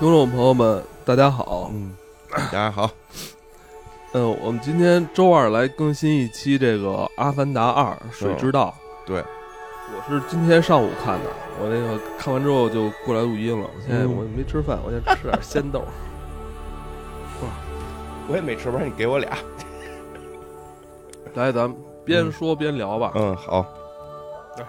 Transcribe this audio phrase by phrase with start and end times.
[0.00, 1.70] 听众朋友们，大家好。
[1.74, 1.94] 嗯，
[2.30, 2.90] 大家好。
[4.14, 8.74] 嗯，我们今天周二来更新一期这个《阿凡达二：水之道》。
[9.06, 9.22] 对，
[9.92, 13.68] 我是今天上午看的，我那个看完之后就过来录音了。
[13.76, 15.80] 我现在我没吃饭，我先吃点鲜豆。
[17.42, 17.48] 哇，
[18.26, 19.36] 我也没吃，不然你给我俩。
[21.34, 23.12] 来，咱们边说边聊吧。
[23.16, 23.66] 嗯，好。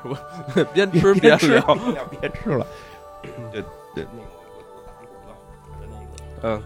[0.03, 1.77] 我 边吃边聊，
[2.19, 2.67] 别吃了。
[3.49, 3.63] 对
[3.95, 4.05] 对。
[6.43, 6.61] 嗯，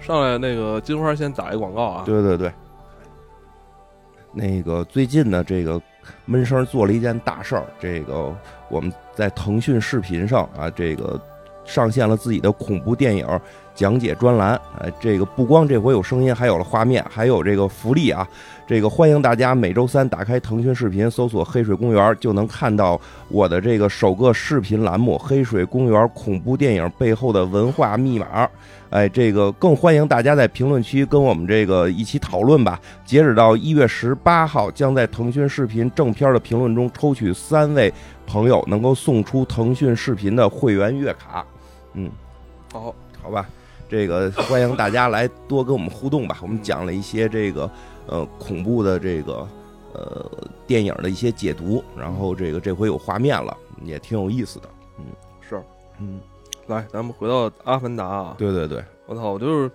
[0.00, 2.02] 上来那个金花先打一广告啊！
[2.06, 2.52] 对对对，
[4.32, 5.80] 那个最近呢，这个
[6.24, 8.34] 闷声做了一件大事儿，这个
[8.68, 11.20] 我们在腾讯视频上啊，这个
[11.64, 13.26] 上线了自己的恐怖电影
[13.74, 14.60] 讲解专栏。
[14.78, 18.26] 呃，这个不光这回有声音，还有了画面，还有这个福利啊！
[18.66, 28.46] 这个欢迎大家每周三打开腾讯视频，搜索“黑水公园”，就能看到我的这个首个视频栏目《黑水公园恐怖电影背后的文化密码》。
[28.88, 32.80] 哎，这个更欢迎大家在评论区跟我们这个一起讨论吧。
[33.04, 37.92] 截止到一月十八号，将在腾讯视频正片的评论中抽取三位
[38.26, 41.44] 朋友，能够送出腾讯视频的会员月卡。
[41.94, 42.08] 嗯，
[42.72, 43.46] 好，好吧，
[43.94, 46.38] 这个欢迎大家来多跟我们互动吧。
[46.42, 47.70] 我们讲了一些这个
[48.08, 49.46] 呃恐怖的这个
[49.92, 50.28] 呃
[50.66, 54.68] 电影的一些解读，然后这个这回有画面了，也挺有意思的。
[54.98, 55.04] 嗯，
[55.40, 55.62] 是，
[56.00, 56.20] 嗯。
[56.66, 58.34] 来，咱们回到《阿凡达》啊！
[58.36, 59.70] 对对对，我操，我就是，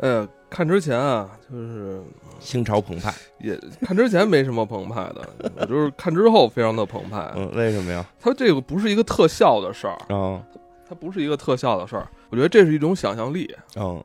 [0.00, 2.02] 呃，看之前啊，就是
[2.40, 5.26] 心潮澎湃，也看之前没什么澎湃的，
[5.56, 7.32] 我就是看之后非常的澎湃。
[7.34, 8.04] 嗯，为什么呀？
[8.20, 10.42] 它这个不是一个特效的事儿啊，
[10.86, 13.54] 它不是一个特效的事儿，我觉得这是一种想象力。
[13.76, 14.02] 嗯，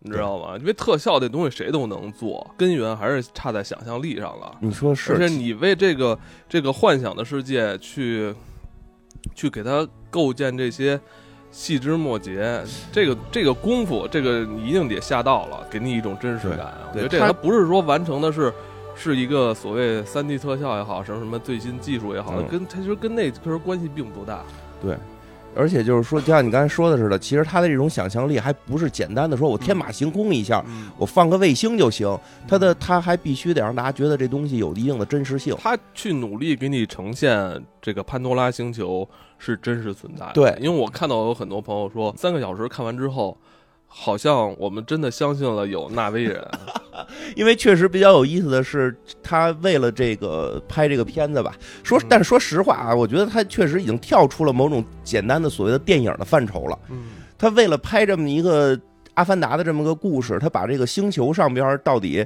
[0.00, 0.56] 你知道吗？
[0.58, 4.56] 因为特效这东西谁都能做，根源还是差在想象力上了。
[4.60, 5.12] 你说是？
[5.12, 8.34] 而且你为这个这个幻想的世界去
[9.34, 11.00] 去给它构建这些。
[11.52, 16.74] 细枝末节，这个这个功夫，这个你一定得下到了，给你一种真实感。
[16.92, 18.52] 我觉得这它不是说完成的是，
[18.94, 24.44] 是一个所谓三 D 特效也好，什么什么最新技术也好，跟它其实跟那其实关系并不大。
[24.82, 24.98] 对。
[25.56, 30.64] 而且就是说，就像你刚才说的似的，其实他的这种想象力还不是简单的说，我天马行空一下，
[30.98, 32.06] 我放个卫星就行。
[32.46, 35.56] 他的他还必须得让大家觉得这东西有一定的真实性。
[35.58, 39.08] 他去努力给你呈现这个潘多拉星球
[39.38, 40.32] 是真实存在的。
[40.34, 43.36] 对，因为我看到有很多朋友说，三个小时看完之后。
[43.98, 46.46] 好像我们真的相信了有纳威人，
[47.34, 56.78] 因为确实比较有意思的是，他为了这个拍这个片子吧，说，但是说实话啊，我觉得他确实已经跳出了某种简单的所谓的电影的范畴了。
[56.90, 57.04] 嗯，
[57.38, 58.78] 他为了拍这么一个
[59.14, 62.22] 阿凡达的这么个故事，他把这个星球上边到底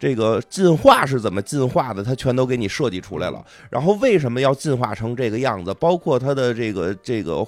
[0.00, 3.40] 这个进化是怎么进化的，他全都给你设计出来了。
[3.70, 5.72] 然后为什么要进化成这个样子？
[5.74, 7.46] 包括他的这个这个。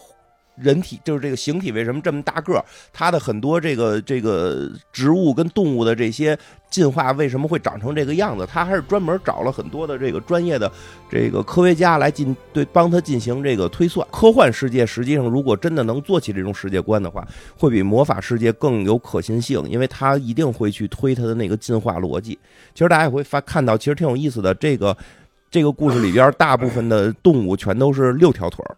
[0.57, 2.65] 人体就是这个形体为什么这么大个儿？
[2.93, 6.39] 它的很多这个这个植物跟动物的这些
[6.71, 8.47] 进化为什么会长成这个样子？
[8.47, 10.71] 他还是专门找了很多的这个专业的
[11.11, 14.07] 这个科学家来进对帮他进行这个推算。
[14.11, 17.27] 科幻世界实际上如果真的能做起这种世界观的话，
[17.59, 22.39] 会比魔法世界更有可信性，因为他一定会去推他的那个进化逻辑。
[22.75, 24.55] 其实大家也会发看到，其实挺有意思的。
[24.55, 24.97] 这个
[25.51, 28.77] 这个故事里边，大部分的动物全都是六条腿儿。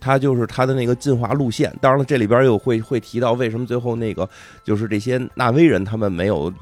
[0.00, 4.28] 它就是它的那个进化路线，当然了，这里边又会会提到为什么最后那个
[4.64, 6.52] 就是这些纳威人他们没有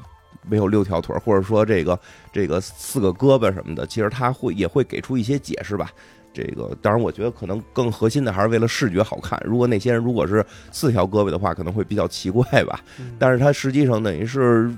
[0.47, 1.97] 没有六条腿，或者说这个
[2.33, 5.89] 这个四个胳膊什么的，其实他会也会给出一些解释吧。
[6.31, 9.41] 这个当然，我觉得可能更核心的还是为了视觉好看。
[9.43, 12.79] 如果那些人如果是四条胳膊的话，可能会比较奇怪吧。
[13.17, 14.71] 但是他实际上等于是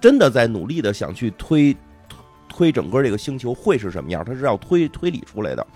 [0.00, 1.74] 真的在努力的想去推
[2.48, 5.66] 推整个这个星球会是什么样，他是要推推理出来的，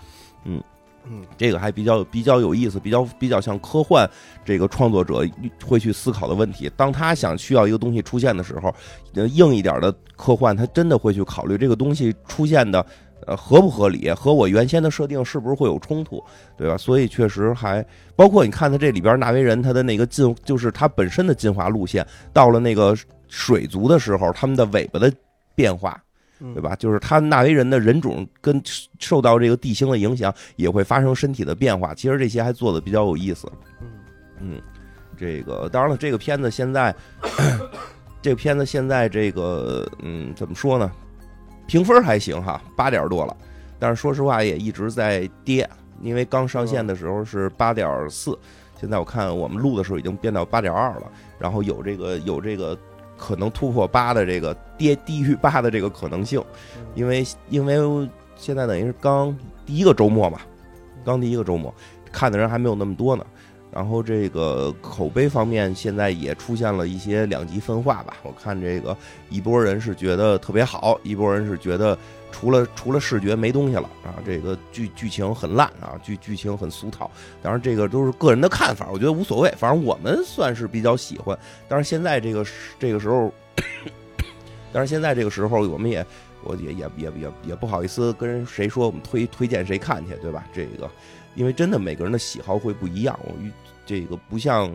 [0.45, 0.63] 嗯。
[1.05, 4.09] 嗯，这个还比较比较有意思，比较比较像科幻
[4.45, 5.27] 这个创作者
[5.67, 6.71] 会去思考的问题。
[6.77, 8.75] 当他想需要一个东西出现的时候，
[9.15, 12.85] 硬一点的科幻，他真的会去考虑这个东西出现的
[13.27, 16.23] 呃合不合理，和我原先的设定是不是会有冲突，
[16.57, 16.77] 对吧？
[16.77, 17.85] 所以确实还
[18.15, 22.97] 包括你看他这里边纳威人他的那个进，就是他本身的进化路线，到了那个
[23.29, 25.13] 水族的时候，他们的尾巴的
[25.55, 26.01] 变化。
[26.53, 26.75] 对吧？
[26.75, 28.61] 就是他纳维人的人种跟
[28.99, 31.95] 受到这个地形的影响，也会发生身体的变化。
[31.95, 33.47] 其实这些还做的比较有意思。
[33.81, 33.89] 嗯
[34.41, 34.63] 嗯，
[35.17, 36.93] 这个当然了，这个片子现在，
[38.21, 40.91] 这个片子现在这个嗯，怎么说呢？
[41.69, 43.37] 评分还行哈，八点多了。
[43.79, 45.69] 但是说实话，也一直在跌，
[46.01, 48.37] 因为刚上线的时候是八点四，
[48.81, 51.11] 现在我看我们录的时候已经变到八点二了。
[51.39, 52.77] 然后有这个有这个。
[53.25, 56.43] 可能突破八的这个跌低于八的这个可能性，
[56.97, 59.33] 因为因为现在等于是刚
[59.65, 60.41] 第一个周末嘛，
[61.05, 61.73] 刚第一个周末
[62.11, 63.25] 看的人还没有那么多呢。
[63.71, 68.17] 然后这个口碑方面现在也出现了一些两极分化吧。
[68.25, 68.95] 我看这个
[69.31, 71.97] 一波人是觉得特别好，一波人是觉得
[72.33, 77.09] 除了除了视觉没东西了啊，这个剧剧情很烂啊，剧剧情很俗套。
[77.41, 81.39] 当然这个都是个人的看法，我觉得无所谓，反正我们算是比较喜欢。
[81.69, 82.45] 但是现在这个
[82.79, 83.33] 这个时候，
[84.73, 86.05] 但是现在这个时候我们也。
[86.45, 90.45] 我也也也也也不好意思跟谁说我们推推荐谁看去，对吧？
[90.53, 90.91] 这个，
[91.37, 93.17] 因为真的每个人的喜好会不一样。
[93.23, 93.33] 我
[93.87, 94.69] 这个不像，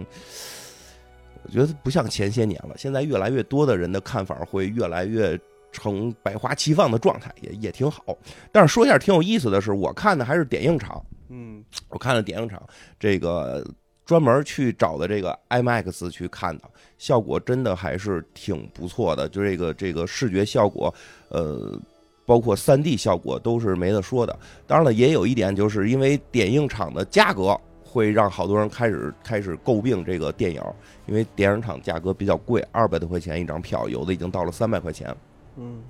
[1.44, 2.74] 我觉得不像前些年了。
[2.78, 5.38] 现在越来越多的人的看法会越来越
[5.72, 8.04] 成百花齐放的状态，也也挺好。
[8.52, 11.04] 但是说一下挺有意思的是，我看的还是点映场。
[11.30, 12.62] 嗯，我看了点映场，
[13.00, 13.66] 这个
[14.06, 16.64] 专门去找的这个 IMAX 去看的。
[16.98, 20.92] 效果真的还是挺不错的，就这个这个视觉效果，
[21.30, 21.80] 呃，
[22.26, 24.40] 包括三 D 效果都是没得说的。
[24.66, 30.60] 当然了，也有一点，就是因为点映场的价格会让好多人开始开始诟病这个电影，
[31.06, 35.16] 因为电影场价格比较贵，二百多块钱一张票，有的已经到了三百块钱。
[35.58, 35.82] 嗯，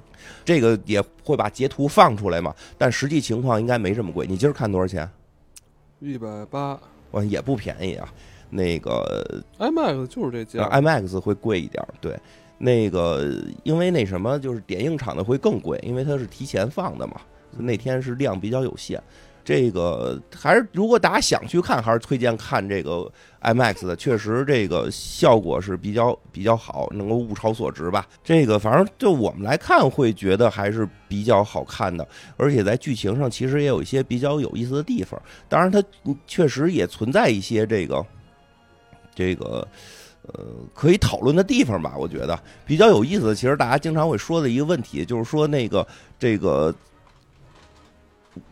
[0.46, 4.26] 这个也会把截图放出来嘛，但实际情况应该没这么贵。
[4.26, 5.10] 你今儿看多少钱？
[6.00, 6.80] 一百八，
[7.12, 8.08] 哇，也不便宜啊。
[8.50, 12.18] 那个 IMAX 就是这价，IMAX 会贵一点对，
[12.58, 17.20] 那个因为那什么，就是点映场的会更贵，因为它是提前放的嘛，
[17.58, 19.02] 那天是量比较有限。
[19.48, 23.10] 这个还是如果大家想去看，还是推荐看这个
[23.42, 28.06] IMAX 的，确实这个效果是比较比较好，能够物超所值吧。
[28.22, 32.06] 这个反正就我们来看，会觉得还是比较好看的，
[32.36, 35.18] 而且在剧情上其实也有一些比较有意思的地方。
[35.48, 35.82] 当然，它
[36.28, 38.06] 确实也存在一些这个。
[39.16, 39.68] 这个，
[40.24, 40.44] 呃，
[40.76, 45.88] 可以讨论的地方吧，我觉得比较有意思的，其实大家经常会说的一个问题，就是说那个
[46.20, 46.72] 这个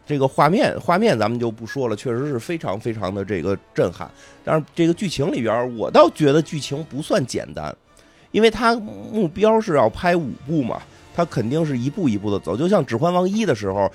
[0.06, 4.10] 这个画面，画面咱们就不说了，确实是非常非常的这个震撼。
[4.44, 7.76] 但是这个剧情里边，我倒觉得剧情不算简单，
[8.32, 10.82] 因为它目标是要拍五部嘛，
[11.16, 13.92] 它肯定是一步一步的走，就像《指环王一》的时候，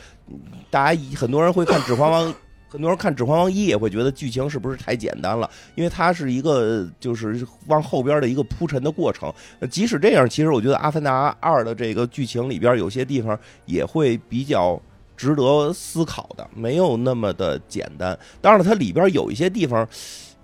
[0.70, 2.28] 大家很多人会看《指环王》。
[2.72, 5.50] 很多人看《指环王一》也会觉得剧情是不是太简单了？
[5.74, 9.28] 因为它是一个就是往后边的一个铺陈的过程。
[9.68, 14.80] 即使这样，其实我觉得《阿凡达二》的这个剧情里边有些地方也会比较
[15.20, 18.18] 值得思考的，没有那么的简单。
[18.40, 19.86] 当然了，它里边有一些地方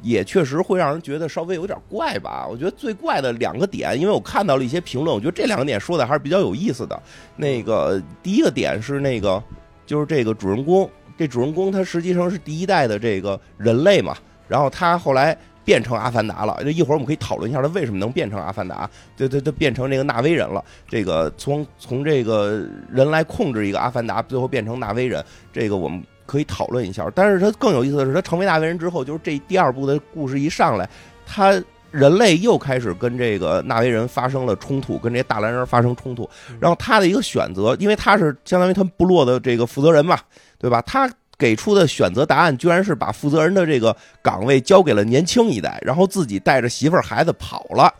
[0.03, 2.47] 也确实会让人觉得稍微有点怪吧。
[2.47, 7.03] 我觉得最怪的两个点，因为我看到了一些评论，我觉得这两个点说的还是比较有意思的。
[7.37, 9.43] 那个第一个点是那个
[9.87, 10.87] 就是这个主人公。
[11.17, 14.15] 这主人公他实际上是第一代的这个人类嘛，
[14.47, 15.35] 然后他后来
[15.67, 16.57] 变成阿凡达了。
[16.65, 20.65] 就一会儿我们可以讨论一下他为什么能变成阿凡达，对对对，变成这个纳威人了。
[20.89, 25.23] 这个从从这个人来控制一个阿凡达，最后变成纳威人，
[25.53, 27.11] 这个我们可以讨论一下。
[27.15, 30.89] 但是他更有意思的是，他成为纳威人之后，就是这第二部的故事一上来，
[31.27, 31.61] 他
[31.91, 36.29] 人类又开始跟这个纳威人发生了冲突，跟这些大蓝人发生冲突。
[36.61, 40.19] 然后他的一个选择，因为他是相当于他们部落的这个负责人嘛。
[40.59, 40.81] 对吧？
[40.87, 47.93] 他给出的选择答案居然是把负责人的这个岗位交给了年轻一代，然后自己带着媳妇儿孩子跑了。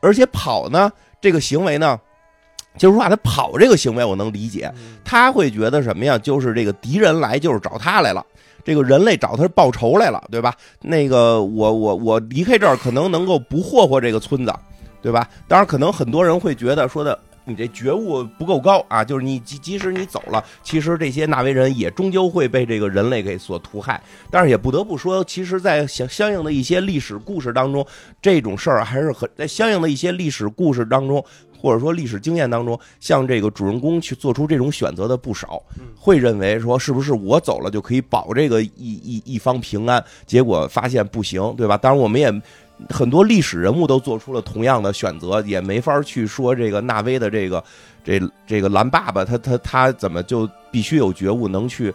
[0.00, 1.98] 而且跑呢，这个行为呢，
[2.76, 4.72] 就是说他跑这个行为我能理解，
[5.04, 6.18] 他会觉得什么呀？
[6.18, 8.24] 就是这个敌人来就是找他来了，
[8.64, 10.54] 这个人类找他报仇来了，对吧？
[10.80, 14.52] 那个我我我离开这儿可能能够不霍霍这个村子，
[15.00, 15.28] 对吧？
[15.48, 17.18] 当然，可能很多人会觉得说的。
[17.44, 19.04] 你这觉悟不够高啊！
[19.04, 24.00] 就是你即即使你走了，其实这些纳维人也终究会被这个人类给所屠害。
[24.30, 27.84] 但是也不得不说，其实，在相相应的一些历史故事当中，
[28.20, 31.24] 这种事儿还是很在相应的一些历史故事当中，
[31.60, 35.60] 或者说历史经验当中，像这个主人公去做出这种选择的不少，
[35.96, 40.02] 会认为说是不是我走了就可以保这个一一一方平安？
[40.26, 41.76] 结果发现不行，对吧？
[41.76, 42.32] 当然我们也。
[42.88, 47.62] 很多历史人物都做出了同样的选择，也没法去说这个纳威的这个
[48.04, 51.92] 这这个蓝爸爸，他他他怎么就必须有觉悟，能去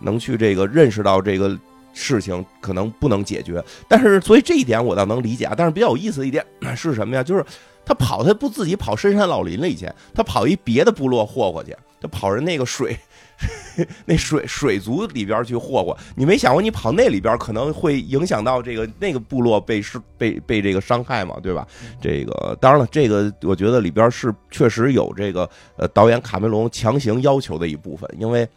[0.00, 1.56] 能去这个认识到这个
[1.92, 3.62] 事情可能不能解决。
[3.88, 5.54] 但是，所以这一点我倒能理解啊。
[5.56, 6.44] 但是比较有意思的一点
[6.76, 7.22] 是什么呀？
[7.22, 7.44] 就是
[7.84, 12.96] 他跑，他不自己跑深山老林了，以前他跑一别的部落霍霍去，他跑人那个水。
[14.04, 21.64] 那水水族里边去霍霍，你没想过你跑那里边可能会影响到这个那个部落被是被被这个伤害嘛，对吧？
[22.00, 28.48] 这个当然了，这个我觉得里边是确实有这个呃导演卡梅隆强行要求的一部分，因为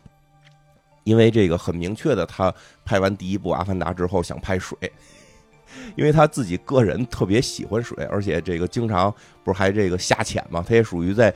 [1.03, 2.51] 因为这个很明确的，他
[2.83, 4.75] 拍完第一部《阿凡达》之后想拍水，
[5.95, 11.31] 因为他自己个人特别喜欢水，而且这个经常不是还这个下潜嘛，他也属于在。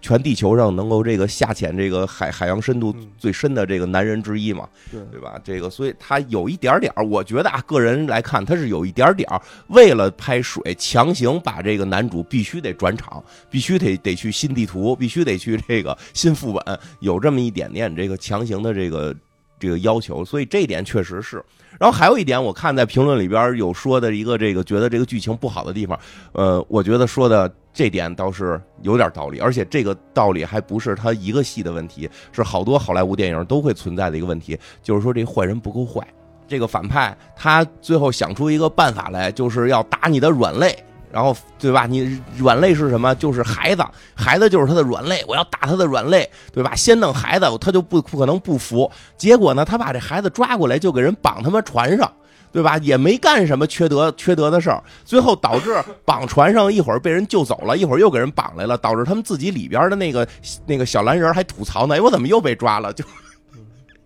[0.00, 5.40] 全地球上能够这个下潜这个海海洋深度嗯最深的这个男人之一嘛，对对吧？
[5.42, 19.14] 这个，所以他有一点点儿，我觉得啊，个人来看，他是有一点点儿为了拍水，强行把这个男主必须得转场，必须得得去新地图，必须得去这个新副本，有这么一点点这个强行的这个
[19.58, 21.44] 这个要求，所以这一点确实是。
[21.78, 25.98] 然后还有一点，我看在评论里边有说的一个这个觉得这个剧情不好的地方，
[26.32, 36.06] 呃，我觉得说的这点倒是有点道理，而且这个道理还不是他一个戏的问题，是好多好莱坞电影都会存在的一个问题，就是说这坏人不够坏。
[36.48, 40.76] 这个反派他最后想出一个办法来，就是要打你的软肋，
[41.12, 41.86] 然后对吧？
[41.86, 43.14] 你软肋是什么？
[43.14, 43.84] 就是孩子，
[44.14, 46.74] 孩子就是他的软肋，我要打他的软肋，对吧？
[46.74, 48.90] 先弄孩子，他就不不可能不服。
[49.16, 52.10] 结果呢，他把这孩子抓过来，就给人绑他妈船上。
[52.50, 52.78] 对吧？
[52.78, 60.26] 也没干什么缺德缺德的事儿，最后导致绑船上一会儿被人救走了，一会儿又给人绑来了，导致他们自己里边的那个
[60.64, 62.90] 那个小蓝人还吐槽呢，哎，我怎么又被抓了？
[62.94, 63.04] 就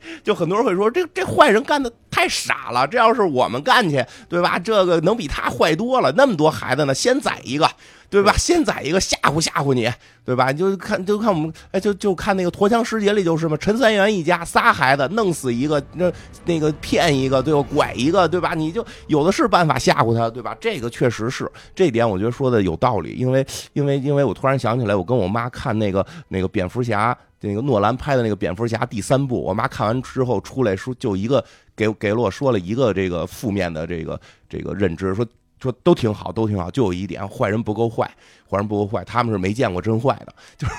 [0.23, 4.59] 就很多人会说，这这坏人干的太傻了，这要是我们干去，对吧？
[4.59, 7.69] 这个能比他坏多了，那么多孩子呢，先宰一个，
[8.11, 8.35] 对吧？
[8.37, 9.91] 先宰一个吓唬吓唬你，
[10.25, 10.53] 对吧？
[10.53, 16.13] 就看就看我们，哎，就就看那个《驼枪师姐》里就是嘛，陈三元一家仨孩子弄死一个，那
[16.45, 17.63] 那个骗一个，对吧？
[17.75, 18.55] 拐一个，对吧？
[18.55, 20.57] 你就有的是办法吓唬他，对吧？
[20.61, 27.17] 这个确实是这点，我觉得说的有道理，因为因为因为我突然想起来，我跟我妈看那个那个蝙蝠侠。
[27.43, 31.45] 那个诺兰拍的那个蝙蝠侠第三部，我妈看完之后出来说，就一个
[31.77, 34.19] 给给了我说了一个这个负面的这个
[34.49, 35.27] 这个认知，说
[35.61, 38.11] 说都挺好，都挺好，就有一点坏人不够坏，
[38.49, 40.73] 坏人不够坏，他们是没见过真坏的，就是。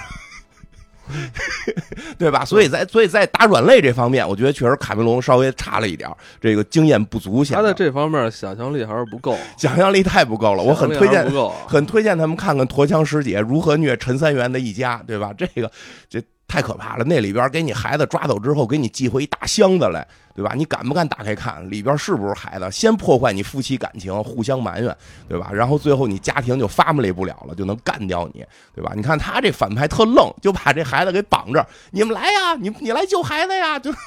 [2.18, 2.46] 对吧？
[2.46, 10.64] 所以在所以在打软肋这方面，我觉得确实卡梅隆稍微差了一点，这个经验不足，显他在这方面想象力还是不够，想象力太不够了。
[10.64, 11.30] 我很推荐。
[11.68, 15.34] 很推荐他们看看《驼枪师姐》如何虐陈三元的一家，对吧？
[15.38, 15.70] 这个
[16.08, 17.04] 这太可怕了。
[17.04, 20.54] 那里边给你孩子抓走之后，给你寄回一大箱子来，对吧？
[20.56, 22.70] 你敢不敢打开看里边是不是孩子？
[22.72, 24.96] 先破坏你夫妻感情，互相埋怨，
[25.28, 25.50] 对吧？
[25.52, 28.46] 然后最后你家庭就 family 不了了，就能干掉你，
[28.76, 28.94] 对吧？
[28.96, 33.94] 你看他这反派特愣，就把这孩子给绑着，你们来呀，你你来救孩子呀，就。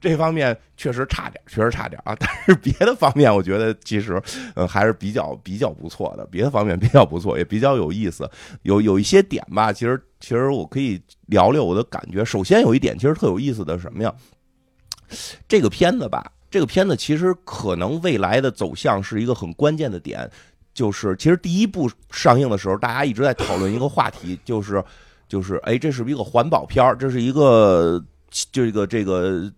[0.00, 2.14] 这方面确实差点，确实差点啊！
[2.20, 4.22] 但是别的方面，我觉得其实，
[4.54, 6.26] 嗯，还是比较比较不错的。
[6.26, 8.30] 别的方面比较不错，也比较有意思。
[8.62, 12.24] 有有一些点吧，其实其实我可以聊聊我的感觉。
[12.24, 14.10] 首先有一点，其实特有意思的是什么呀？
[15.46, 20.28] 这个片子吧，这个片子其实可能未来的走向是一个很关键的点，
[20.72, 24.82] 就是其实第一部上映的时候，大家一直在讨论一个话题，就是
[25.28, 26.96] 就是哎，这是不是一个环保片儿？
[26.96, 28.02] 这是一个
[28.50, 29.52] 这个这个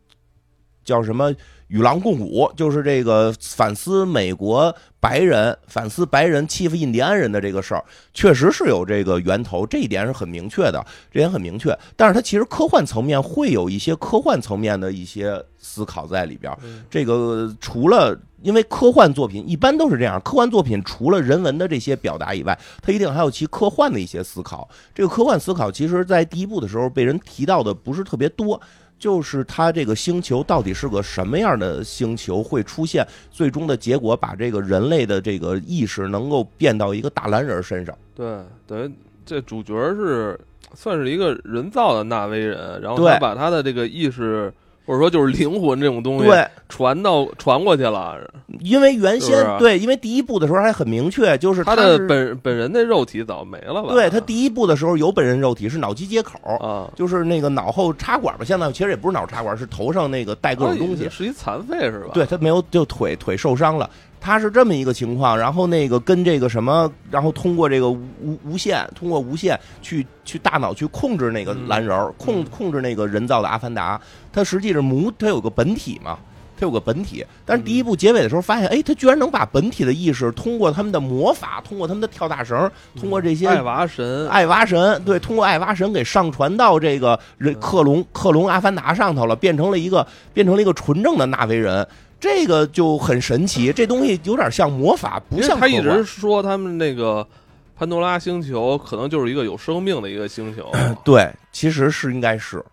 [0.85, 1.33] 叫什么？
[1.69, 11.77] 与狼共舞，就是这个反思美国白人反思白人欺负印第安人的这个事儿，确实是有这个源头，这一点是很明确的，这点很明确。
[11.97, 16.57] 但是它其实科幻层面会有一些科幻层面的一些思考在里边
[16.89, 24.69] 这个除了因为科幻作品一般都是这样，科幻作品除了人文的这些表达以外，它一定还有其科幻的一些思考。
[24.95, 28.61] 这个科幻思考，其实在第一部的时候被人提到的不是特别多。
[28.99, 37.97] 就是它这个星球到底是个什么样的星球，会出现最终的结果，把这个人类的这个意识能够变到一个大蓝人身上。
[38.15, 38.27] 对，
[38.67, 38.91] 等于
[39.25, 40.39] 这主角是
[40.75, 44.53] 算是一个人造的纳威人，然后他把他的这个意识
[44.87, 48.19] 或者说就是灵魂这种东西对，传到传过去了，
[48.61, 53.93] 因为原先对，因为第一部的时候还很明确，就是他的本本人的肉体早没了吧？
[53.93, 61.11] 对他第一部的时候有本人肉体是脑机接口，啊，就是那个脑后插管吧，现在其实也不是脑插管，是头上那个带各种东西啊。
[61.11, 62.11] 是一残废是吧？
[62.15, 63.91] 对他没有，就腿腿受伤了。
[64.27, 74.01] 他是这么一个情况，然后那个跟这个什么，然后通过这个无无无线，通过无线去去大脑去控制那个蓝人儿，控控制那个人造的阿凡达。
[74.33, 76.19] 他实际是母，他有个本体嘛，
[76.57, 77.25] 他有个本体。
[77.45, 91.87] 但是第一部结尾的时候发现，哎，他居然能把本体的意识通过他们的魔法，通过他们的跳大绳，通过这些爱娃神，爱娃神，对，通过爱娃神给上传到这个人嗯克隆克隆阿凡达上头了，变成了一个变成了一个纯正的纳维人，
[92.19, 93.73] 这个就很神奇。
[93.73, 97.27] 这东西有点像魔法，不像他一直说他们那个
[97.77, 100.71] 潘多拉星球可能就是一个有生命的一个星球，
[101.05, 102.65] 对，其实是应该是。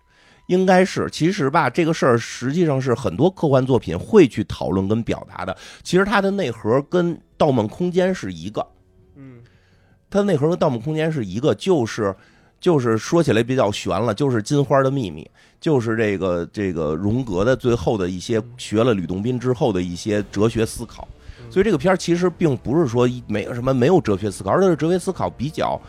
[0.46, 5.56] 应该是，其实吧，这个事儿实际上是很多科幻作品会去讨论跟表达的。
[5.82, 8.66] 其实它的内核跟《盗梦空间》是一个，
[9.16, 9.40] 嗯，
[10.10, 12.14] 它的内核跟《盗梦空间》是一个，就是
[12.60, 15.28] 就是说起来比较悬了，就是金花的秘密，
[15.60, 21.06] 就是这个这个荣格的最后的一些学了吕洞宾之后的一些哲学思考。
[21.50, 25.80] 所以这个片儿其实并不是说没有什么没有哲学思考，而是哲学思考比较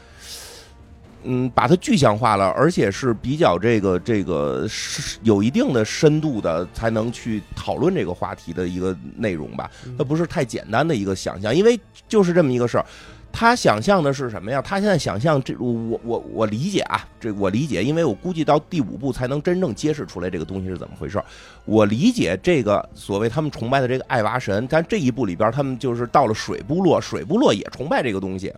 [1.26, 9.70] 嗯，把它具象化了，而且是比较这个这个是有一定的深度的，才能去讨论这个话题的一个内容吧。
[9.98, 12.86] 它不是太简单的一个想象，因为就是这么一个事儿。
[13.38, 14.62] 他想象的是什么呀？
[14.62, 21.26] 他现在想象这我我我理解啊，这我理解，因为我估计到第五部才能真正揭示出来这个东西是怎么回事儿。
[21.66, 28.54] 我理解这个所谓他们崇拜的这个爱娃神，但这一部里边他们就是到了水部落，水部落也崇拜这个东西。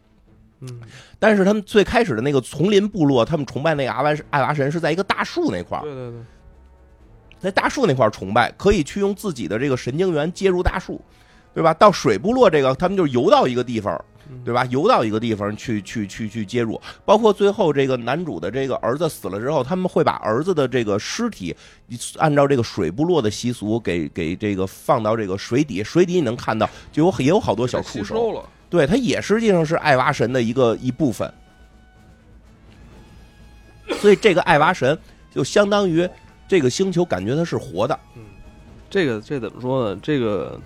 [0.61, 0.79] 嗯，
[1.19, 6.19] 但是他们最开始的那个丛林部落，他们崇拜那个阿娃爱娃神是在一个大树那块儿，对对对，
[7.39, 11.01] 在大树那块儿崇拜，可以去用自己的这个神经元接入大树，
[11.53, 11.73] 对吧？
[11.73, 14.03] 到水部落这个，他们就游到一个地方。
[14.43, 14.65] 对吧？
[14.65, 16.77] 游到一个地方去，去，去，去接入。
[17.05, 21.55] 包括最后这个男主的这个儿子死了之后，他们会把儿子的这个尸体，
[22.17, 25.81] 按照这个水部落的习俗，给给这个放到这个水底。
[25.81, 28.43] 水底你能看到，就有也有好多小触手。
[28.69, 28.85] 了。
[28.85, 31.31] 对，它也实际上是艾娃神的一个一部分。
[33.99, 34.97] 所以这个艾娃神
[35.33, 36.07] 就相当于
[36.47, 37.97] 这个星球，感觉它是活的。
[38.15, 38.23] 嗯，
[38.89, 39.99] 这个这怎么说呢？
[40.03, 40.59] 这个。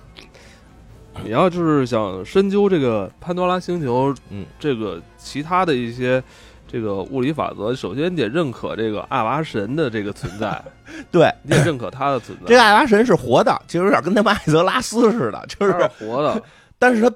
[1.25, 6.23] 你要就是想深究这个潘多拉星球，嗯，这个其他的一些
[6.65, 10.63] 这个物理法则，首先得认可这个艾娃神的这个存在，
[11.11, 12.45] 对，你得认可它的存在。
[12.47, 16.41] 这个爱娃神是活的，其实有点跟他们艾泽拉斯似的，就是活的，
[16.79, 17.13] 但是他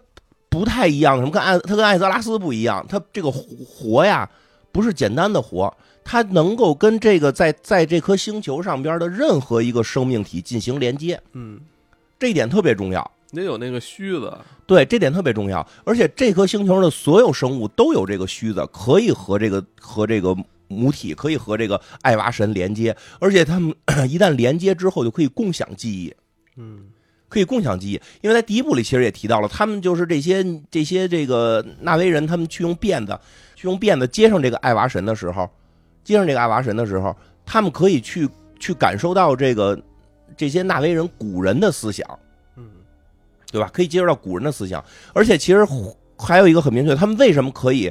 [0.57, 4.29] 不太一样，什么跟艾他跟艾泽拉斯不一样，他这个活呀
[4.71, 11.59] 不是简单的活，他能够跟这个在在这颗星球上边的任何一个生命体进行连接，嗯，
[12.17, 13.11] 这一点特别重要。
[13.33, 14.33] 得有那个须子，
[14.65, 15.67] 对，这点特别重要。
[15.83, 20.33] 而且这颗星球的所有生物都有这个须子，可以和这个和这个
[20.69, 22.95] 母体，可以和这个艾娃神连接。
[23.19, 23.75] 而且他们
[24.07, 26.15] 一旦连接之后，就可以共享记忆。
[26.55, 26.85] 嗯，
[27.29, 28.01] 可以共享记忆。
[28.21, 33.17] 因为在第一部里其实也提到了，他们就是这些这些这个纳威人，他们去用辫子，
[33.55, 35.49] 去用辫子接上这个爱娃神的时候，
[36.03, 37.15] 接上这个爱娃神的时候，
[37.45, 38.29] 他们可以去
[38.59, 39.79] 去感受到这个
[40.37, 42.07] 这些纳威人古人的思想。
[42.55, 42.65] 嗯
[43.51, 43.69] 对吧？
[43.71, 45.65] 可以接触到古人的思想，而且其实
[46.17, 47.89] 还有一个很明确，他们为什么可以，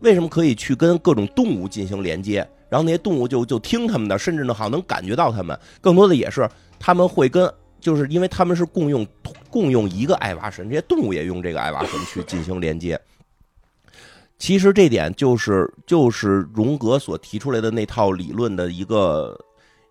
[0.00, 2.38] 为什么可以去跟各种动物进行连接？
[2.70, 5.58] 然后那些动物就就听他们的，甚至呢好像能感觉到他们。
[5.82, 7.52] 更多的也是他们会跟，
[7.82, 9.06] 就是因为他们是共用
[9.50, 12.98] 共用一个爱娃神，这些动物也用这个爱娃神去进行连接。
[14.38, 19.38] 其实这点就是就是荣格所提出来的那套理论的一个。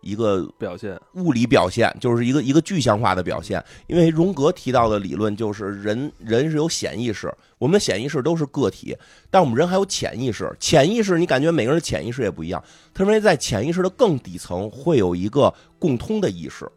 [0.04, 3.64] 一个表现，物理表现就是一个一个具象化的表现。
[3.86, 8.98] 因为荣格提到的理论就是人人是有显意识，我们显意识都是个体，
[9.30, 10.52] 但我们人还有潜意识。
[10.60, 12.64] 潜意识你感觉每个人的潜意识也不一样。
[12.96, 16.68] 他认为在潜意识的更底层会有一个共通的意识。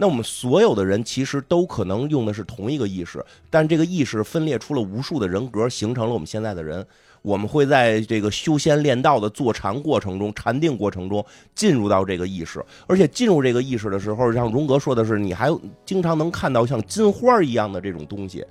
[0.00, 6.84] 那我们所有的人其实都可能用的是同一个意识，但这个意识分裂出了无数的人格，形成了我们现在的人。
[7.20, 11.22] 我们会在这个修仙练道的坐禅过程中、禅定过程中
[11.54, 15.50] 进入到这个意识，而且进入这个意识的时候，像荣格说的是，你还
[15.84, 18.42] 经常能看到像金花一样的这种东西，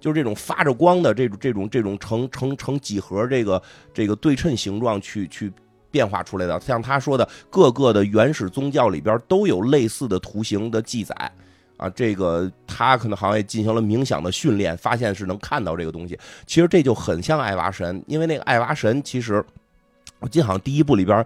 [0.00, 5.52] 就是这种发着光的这种这种这种成成成几何这个这个对称形状去去
[5.96, 6.60] 变化出来的。
[6.60, 11.14] 像他说的，各个的原始宗教里边都有类似的图形的记载。
[11.78, 16.18] 啊，这个他可能好像也进行了冥想的训练，发现是能看到这个东西。
[16.46, 19.42] 其实这就很像爱娃神，因为那个爱娃神，其实
[20.20, 21.24] 我记得好像第一部里边，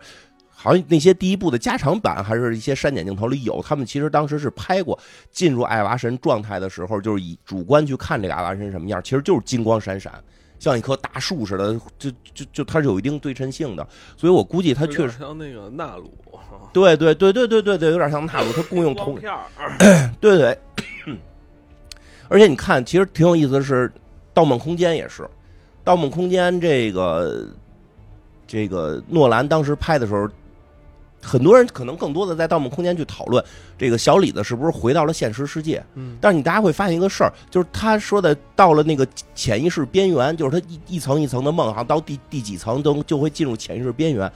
[0.48, 4.98] 好像那些第一部的加长版，还是一些删减镜头里有，他们其实当时是拍过
[5.30, 10.12] 进入爱娃神状态的时候，就是以主观去看这个爱娃神什么样，其实就是金光闪闪，
[10.60, 13.84] 像一棵大树似的，就就就它是有一定对称性的。
[14.16, 16.12] 所以我估计它确实像那个纳鲁。
[16.72, 19.18] 对对对对对对对，有点像纳鲁，它共用同
[20.20, 20.56] 对对，
[22.28, 23.88] 而且你看，其实挺有意思的是，
[24.32, 25.22] 《盗梦空间》也是，
[25.82, 27.48] 《盗梦空间》这个
[28.46, 30.28] 这个诺兰当时拍的时候，
[31.22, 33.44] 很多人可能更多的在《盗梦空间》去讨论
[33.78, 35.84] 这个小李子是不是回到了现实世界。
[35.94, 44.30] 嗯，但是你大家会发现一个事儿，就是他说的到了那个潜意识边缘，就是他一一层一层的梦，哈，到第第几层都就会进入潜意识边缘。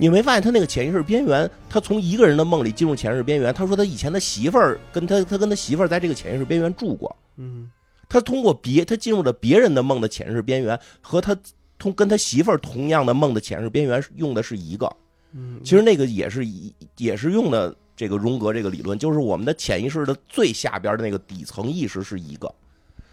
[0.00, 1.50] 你没发现他那个潜意识边缘？
[1.68, 3.52] 他从一个人的梦里进入潜意识边缘。
[3.52, 7.14] 他说他以前的媳妇儿跟他，他跟他媳妇儿在这个潜意识边缘住过。
[7.36, 7.68] 嗯，
[8.08, 11.36] 他通过别他进入了别人的梦的潜意识边缘，和他
[11.78, 14.88] 同跟他媳妇儿同样的梦的潜意识边缘用的是一个。
[15.32, 22.52] 嗯，其实那个也是一也是用的这个荣格这个理论，就是我们的潜意识的最下边的那个底层意识是一个。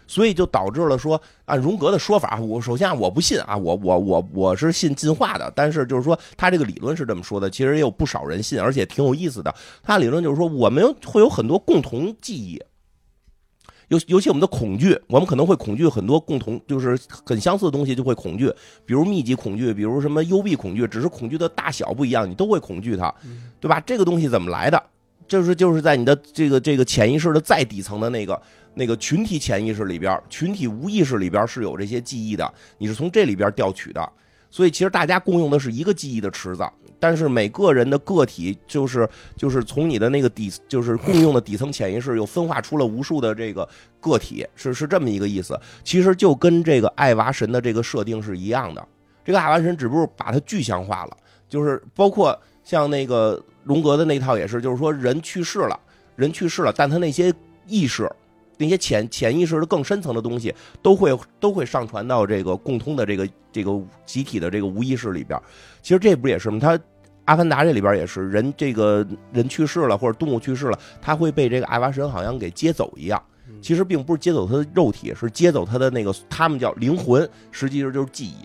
[0.08, 9.52] 所以就导致了说，按荣格的说法，我首先我不信啊，我我我我是信进化的，但是就是说他这个理论是这么说的，其实也有不少人信，而且挺有意思的。
[9.82, 12.62] 他理论就是说，我们会有很多共同记忆，
[13.88, 18.52] 尤尤其我们的恐惧，我们可能会恐惧很多共同就是很相似的东西，就会恐惧，
[18.84, 23.14] 比如密集恐惧，比如什么幽闭恐惧，只是恐惧的大小不一样，你都会恐惧它，
[23.60, 23.80] 对吧？
[23.80, 24.82] 这个东西怎么来的？
[25.28, 28.40] 就是就是在你的这个这个潜意识的再底层的那个
[28.74, 34.12] 那个群体潜意识里边，群体无意识里边是有这些记忆的，你是从这里边调取的。
[34.56, 36.66] 所以其实大家共用的是一个记忆的池子，
[36.98, 43.68] 但是每个人的个体就是就是从你的那个底就是共用的底层潜意识又分化出了无数的这个
[44.00, 45.60] 个体，是是这么一个意思。
[45.84, 48.82] 其实就跟这个爱娃神的这个设定是一样的，
[49.22, 51.14] 这个爱娃神只不过把它具象化了，
[51.50, 55.78] 就是包括像那个荣格的那套也是，就是说人去世了，
[56.14, 57.30] 人去世了，但他那些
[57.66, 58.10] 意识。
[58.56, 65.40] 那些潜潜意识的更深层的东西，都会都会上传到这个共通的这个这个集体的这个无意识里边。
[65.82, 66.58] 其实这不也是吗？
[66.60, 66.76] 他
[67.26, 73.22] 《阿凡达》这里边也是人，这个人去世了或者动物去世了，他会被这个爱娃神好像给接走一样。
[73.62, 78.44] 其实并不是接走他的肉体，是接走他的那个他们叫灵魂，实际上就是记忆。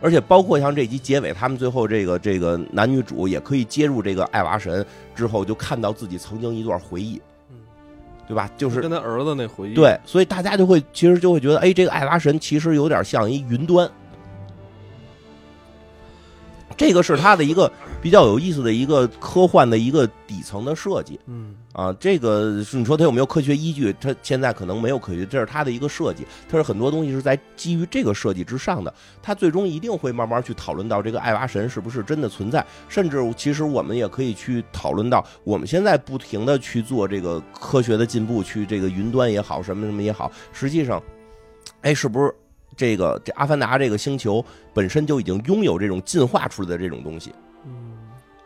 [0.00, 7.20] 而且包括像这集结尾，他们最后这个这个男女主也可以接入这个爱娃神之后，就看到自己曾经一段回忆。
[8.28, 8.48] 对吧？
[8.56, 9.74] 就是跟他儿子那回忆。
[9.74, 13.90] 对，所以大家就会其实就会觉得，哎，这个艾拉神其实有点像一云端。
[16.78, 21.20] 这个是他的一个比较有意思的一个科幻的一个底层的设计。
[21.26, 21.56] 嗯。
[21.74, 23.94] 啊，这个你说它有没有科学依据？
[24.00, 26.26] 它现在可能没有科学，这是它的一个设计。
[26.48, 28.92] 它是很多东西是在基于这个设计之上的。
[29.22, 41.00] 它最终一定会慢慢去讨论到这个爱娃神是不是真的存在，甚至其实我们也可以去讨论到，我们现在不停的去做这个科学的进步，去这个云端也好，什么什么也好，实际上，
[41.82, 42.34] 哎，是不是
[42.78, 47.34] 这个这阿凡达这个星球本身就已经拥有这种进化出来的这种东西？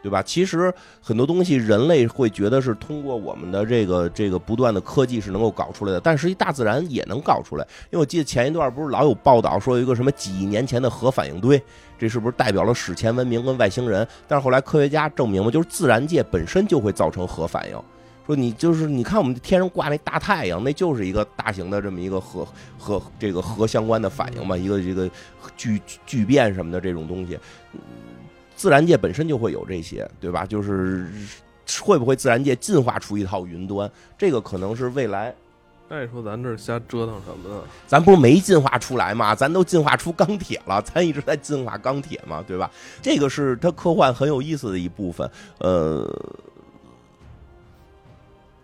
[0.02, 0.20] 对吧？
[0.20, 7.64] 其实很多东西人类会觉得是通过我们的这个这个不断的科技是能够搞出来的，但实际大自然也能搞出来。
[7.92, 11.62] 因为我记得前一段不是老有报道说有一个什么几亿年前的核反应堆，
[11.96, 14.04] 这是不是代表了史前文明跟外星人？
[14.26, 17.80] 但是后来科学家证明了，就是自然界本身就会造成核反应。
[18.26, 22.46] 说你就是你看我们天上挂那大太阳，那就是一个大型的这么一个核
[22.78, 25.10] 核这个核相关的反应嘛，一个这个
[25.56, 27.36] 聚聚变什么的这种东西。
[28.54, 30.46] 自然界本身就会有这些，对吧？
[30.46, 31.10] 就是
[31.80, 33.90] 会不会自然界进化出一套云端？
[34.16, 35.34] 这个可能是未来。
[35.88, 37.60] 那你说咱这瞎折腾什么呢？
[37.88, 39.34] 咱不是没进化出来吗？
[39.34, 42.70] 咱都进化出钢铁了，咱一直在进化钢铁嘛，对吧？
[43.02, 46.08] 这个是它科幻很有意思的一部分，呃。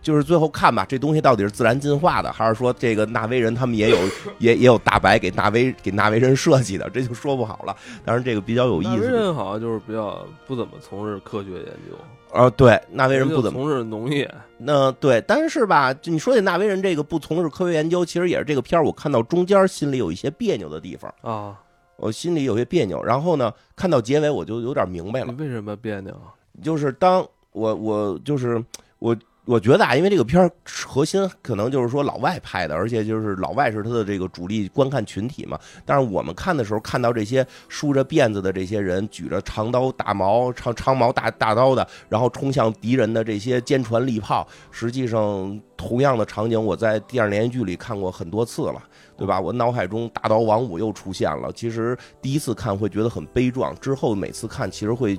[0.09, 3.99] 就是最后看吧，这东西到底是自然进化的，还是说这个纳威人他们也有
[4.39, 7.77] 也也有大白给纳威给纳威人设计的，这就说不好了。
[8.07, 8.91] 当然这个比较有意思。
[8.91, 11.95] 纳威人好像就是比较不怎么从事科学研究。
[12.33, 14.35] 啊，对，纳威人不怎么从事农业。
[14.57, 21.55] 那对，但是吧，你说这纳威人这个不从事科学研究，其实也是这个片儿我看到中间心里有一些别扭的地方啊，
[21.97, 23.05] 我心里有些别扭。
[23.05, 25.35] 然后呢，看到结尾我就有点明白了。
[25.37, 26.19] 为什么别扭？
[26.63, 28.65] 就是当我我就是
[29.01, 29.15] 我。
[29.49, 30.51] 我觉得啊，因为这个片儿
[30.87, 35.59] 核心可能就是说老外拍的，而且就是老外是他的这个主力观看群体嘛。
[35.87, 48.83] 但是我们看的时候，看到这些梳着辫子的这些人，举着长刀大矛、长长矛大大刀的，然后冲向敌人的这些坚船利炮，实际上同样的场景我在电视连续剧里看过很多次了，
[49.17, 49.41] 对吧？
[49.41, 51.51] 我脑海中大刀王五又出现了。
[51.55, 55.19] 其实第一次看会觉得很悲壮，之后每次看其实会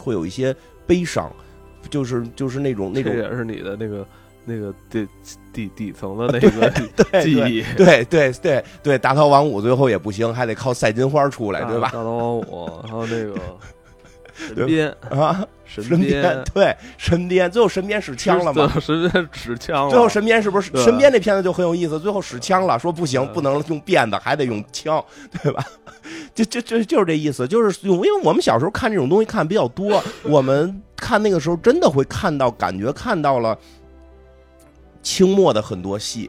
[0.00, 0.54] 会有一些
[0.86, 1.28] 悲伤。
[1.90, 4.06] 就是就是那种那种，这也是你的那个
[4.44, 5.06] 那个底
[5.52, 6.70] 底底层的那个
[7.22, 11.90] 记忆，对对对对，大逃王五最后也不行，还得靠赛金花出来，对吧？
[11.92, 13.34] 大刀王五还有那个
[14.34, 18.72] 神鞭啊，神鞭对神鞭，最后神鞭使枪了吗？
[18.80, 19.90] 神鞭使枪了。
[19.90, 21.98] 最后神鞭是不是神鞭那片子就很有意思？
[21.98, 25.04] 最后使枪了，说不行，不能用鞭子，还得用枪，
[25.42, 25.64] 对吧？
[26.44, 30.82] 就就就就是这意思，就是因为我们小时候看这种东西看比较多，我们。
[31.00, 33.56] 看那个时候，真的会看到，感觉看到了
[35.00, 36.28] 清末的很多戏。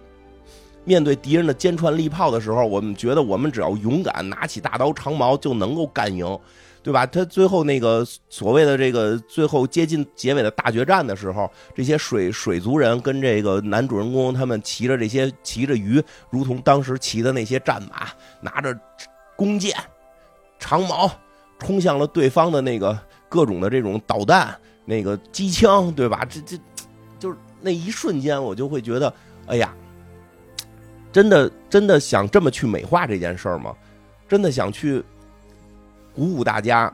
[0.85, 6.39] 面对敌人的坚船利炮的时候，我们觉得我们只要勇敢，拿起大刀长矛就能够干赢，
[6.83, 7.03] 对吧？
[7.03, 18.07] 他最后那个所谓的这个最后接近结尾的大决战的时候，这些水水族人跟这个男主人公他们骑着这些骑着鱼，如同当时骑的那些战马，
[18.39, 18.79] 拿着
[19.35, 19.75] 弓箭、
[20.59, 21.09] 长矛，
[21.57, 22.97] 冲向了对方的那个。
[23.31, 26.25] 各种的这种导弹，那个机枪，对吧？
[26.27, 26.57] 这这，
[27.19, 29.13] 就是那一瞬间，我就会觉得，
[29.45, 29.71] 哎呀，
[31.11, 33.71] 真的真的想这么去美化这件事儿吗？
[34.27, 35.03] 真的想去
[36.11, 36.91] 鼓舞大家，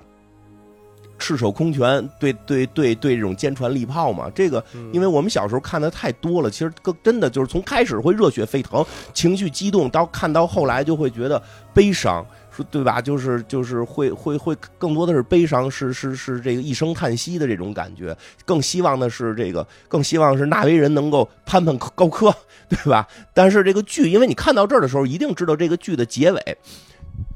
[1.18, 4.30] 赤手空拳对对对对这种坚船利炮嘛。
[4.36, 11.42] 这个，因为我们小时候看的太多了，其实更真的就是从开始会热血沸腾、情绪激动，到看到后来就会觉得
[11.74, 12.26] 悲伤。
[12.56, 13.02] 说对吧？
[13.02, 18.16] 就是就是会会会更多的是悲伤，是是是这个一声叹息的这种感觉。
[18.46, 22.34] 更希望的是这个，更希望是纳维人能够攀攀高科，
[22.70, 23.08] 对吧？
[23.34, 26.58] 但是这个剧，因为你看到这儿的时候，一定知道这个剧的结尾，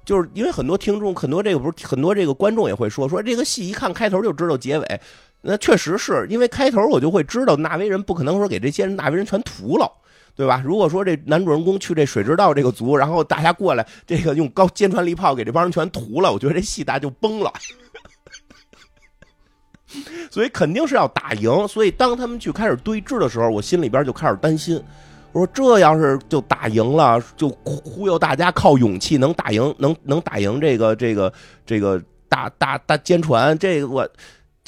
[0.06, 5.02] 就是因为很多听众，很多这个不是很多这个观众也会说，说这个戏一看开头就知道结尾。
[5.42, 9.90] 那确实是因为开头我就会知道纳维人不可能说给这些人纳维人全屠了。
[10.36, 10.62] 对吧？
[10.66, 17.52] 如果说这男主人公去这水之道这个族，然后大家过来，这个用高坚船利炮给这帮人全屠了，我觉得这戏大就崩了。
[20.32, 21.68] 所以肯定是要打赢。
[21.68, 24.82] 所以当他们去开始对峙的时候，我心里边就开始担心。
[25.32, 31.34] 我说这要是就打赢了，就忽悠大家靠勇气能打赢，能能打赢这个这个
[31.66, 34.10] 这个大大大坚船，这个我。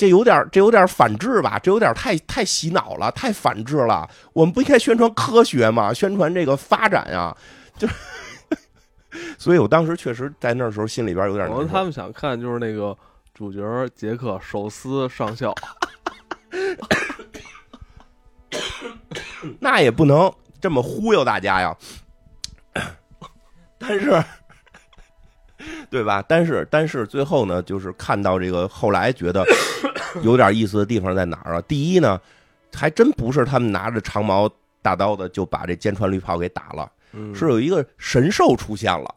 [0.02, 1.60] 这有点，这有点反制吧？
[1.60, 4.10] 这有点太太洗脑了，太反制了。
[4.34, 5.94] 我们不应该宣传科学吗？
[5.94, 7.38] 宣传这个发展呀，
[7.78, 7.88] 就。
[9.38, 11.48] 所以我当时确实在那时候心里边有点。
[11.48, 12.98] 可能他们想看就是那个
[13.32, 13.62] 主角
[13.94, 15.54] 杰克手撕上校，
[19.60, 21.78] 那也不能这么忽悠大家呀。
[23.78, 24.24] 但是。
[25.92, 26.26] 对吧？
[26.28, 29.46] 但是但是最后呢，就是看到这个后来觉得
[30.24, 31.62] 有点意思的地方在哪儿啊？
[31.68, 32.20] 第一呢，
[32.74, 34.50] 还真不是他们拿着长矛
[34.82, 36.92] 大刀的就把这坚船绿炮给打了，
[37.34, 39.16] 是有一个神兽出现了。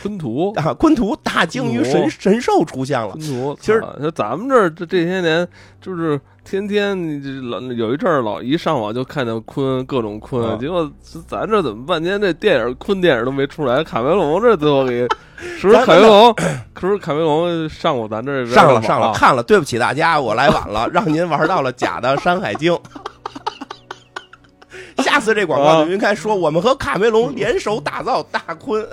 [0.00, 3.10] 昆图啊，昆图大鲸鱼神神兽出现了。
[3.10, 3.82] 昆图，其实
[4.14, 5.46] 咱们这儿这这些年
[5.80, 6.96] 就是天天
[7.50, 10.90] 老有一阵儿老一上网就看见昆各种昆，结果
[11.26, 13.84] 咱这怎么半天这电影昆电影都没出来？
[13.84, 15.06] 卡梅隆这最后给
[15.58, 16.34] 是不是卡梅隆？
[16.80, 19.42] 是不是卡梅隆上过咱这上了上了看了？
[19.42, 22.72] 对不起大家，我来晚了，让您玩到了假的《山海经》。
[25.04, 28.86] 下次这广告就应该说我们和卡梅隆联手打造大昆。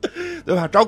[0.46, 0.68] 对吧？
[0.68, 0.86] 找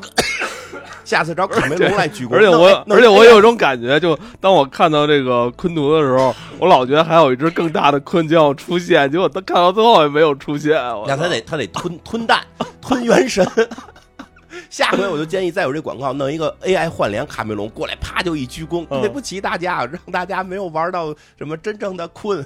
[1.04, 2.34] 下次找卡梅隆来鞠躬。
[2.34, 10.72] 而且我，而且我有一种感觉，就当我看到这个昆图的时候，我老觉得还有一只更大的昆将要出现，结果他看到最后也没有出现。
[11.06, 12.40] 那他得他得吞吞蛋，
[12.80, 13.46] 吞元神。
[14.70, 22.44] 下回我就建议再有这广告，弄一个 AI 换脸卡梅隆过来，啪就一鞠躬，对不起大家，让大家没有玩到什么真正的昆。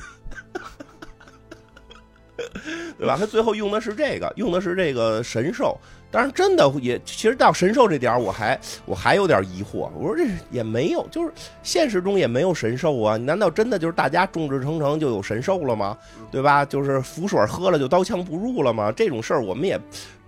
[2.98, 3.16] 对吧？
[3.18, 5.78] 他最后用的是这个，用的是这个神兽。
[6.10, 9.90] 当然，真的也其实到神兽这点我还我还有点疑惑。
[9.98, 11.32] 我说这也没有，就是
[11.64, 13.16] 现实中也没有神兽啊。
[13.16, 15.98] 难道真的就是大家众志成城就有神兽了吗？
[16.30, 16.64] 对吧？
[16.64, 18.92] 就是符水喝了就刀枪不入了吗？
[18.92, 19.76] 这种事儿我们也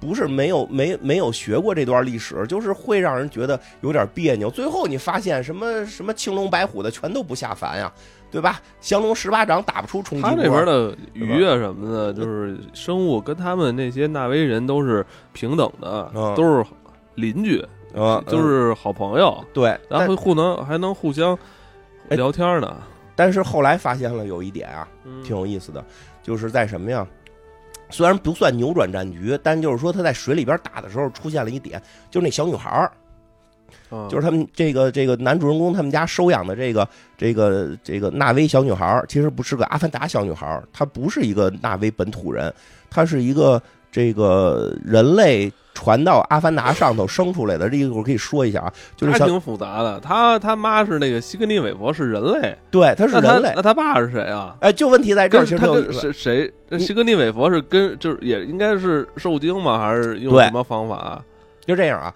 [0.01, 4.51] 不是没有没没有学过这段历史，就是会让人觉得有点别扭。
[4.51, 7.92] 最后你发现什么什么青龙白虎的全都不下凡呀。
[8.31, 8.61] 对吧？
[8.81, 10.31] 降龙十八掌打不出冲击波。
[10.31, 16.65] 他那边的鱼啊什么的，就是生物跟他们那些纳威人都是平等的，都是
[17.15, 19.43] 邻居，啊，都是好朋友。
[19.53, 21.39] 对，然后互能还能互相
[22.11, 22.77] 聊天呢。
[23.15, 24.87] 但是后来发现了有一点啊，
[25.25, 25.83] 挺有意思的，
[26.23, 27.07] 就是在什么呀？
[27.89, 32.93] 虽然不算扭转战局，但就是说他在水里边打的时候出现了一点，就是那小女孩儿。
[34.09, 42.53] 就是他们这个这个男主人公他们家收养的这个这个这个纳威小女孩，其实不是个阿凡达小女孩，她不是一个纳威本土人，
[42.90, 47.68] 她是一个这个人类传到阿凡达上头生出来的。
[47.70, 50.01] 这一会儿可以说一下啊，就是还挺复杂的。
[50.01, 53.53] 他他妈是那个西格尼韦佛是人类，对，他是人类。
[53.55, 54.57] 那他爸是谁啊？
[54.61, 56.79] 哎，就问题在这儿，其实他谁谁？
[56.79, 59.79] 西格尼韦佛是跟就是也应该是受精吗？
[59.79, 60.96] 还是用什么方法？
[60.96, 61.22] 啊
[61.64, 62.12] 就这样啊。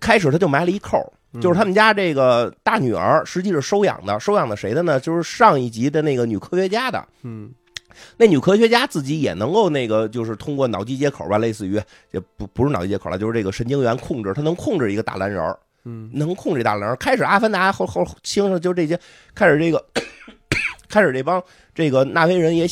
[0.00, 1.00] 开始他就埋了一扣，
[1.40, 4.98] 就是他们家这个大女儿实际是收养的，收养的谁的呢？
[4.98, 7.04] 就是上一集的那个女科学家的。
[7.22, 7.50] 嗯，
[8.16, 11.80] 那女科学家自己也能够那个，就是通过脑机接口吧，类似于
[12.12, 15.58] 也不不是脑机接口了，就是这个神经元控制，她能控制一个大蓝人儿。
[15.84, 16.96] 嗯，能控制大蓝人。
[16.98, 18.98] 开始阿凡达后后星上就这些，
[19.34, 19.82] 开始这个
[20.88, 21.42] 开始这帮
[21.74, 22.66] 这个纳威人也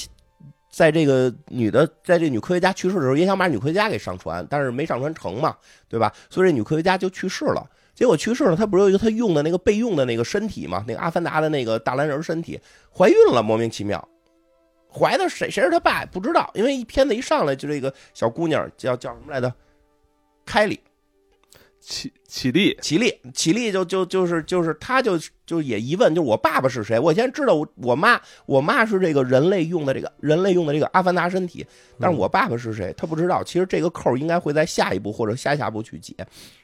[0.76, 5.56] 在这个女的，在这女科学家去世的时候，也想把女科学家给上传，但是没上传成嘛，
[5.88, 6.12] 对吧？
[6.28, 7.66] 所以这女科学家就去世了。
[7.94, 10.84] 结果去世了，她不是有一个她用的那个备用的那个身体嘛？
[10.86, 12.60] 那个阿凡达的那个大蓝人身体
[12.94, 14.06] 怀孕了，莫名其妙，
[14.92, 15.50] 怀的谁？
[15.50, 16.04] 谁是他爸？
[16.04, 19.50] 不知道，因为一片子一上来就这个小姑娘叫叫什么来着？
[20.44, 20.78] 凯莉，
[21.80, 26.98] 其起立，起立，起立就就就是就是他就就也疑问，就是我爸爸是谁？
[26.98, 31.64] 我先知道我我妈，我妈是这个人类用的这个人类用的这个阿凡达身体，
[32.00, 32.92] 但是我爸爸是谁？
[32.96, 33.42] 他不知道。
[33.44, 36.14] 其实这个扣应该会在下一步或者下下步去解。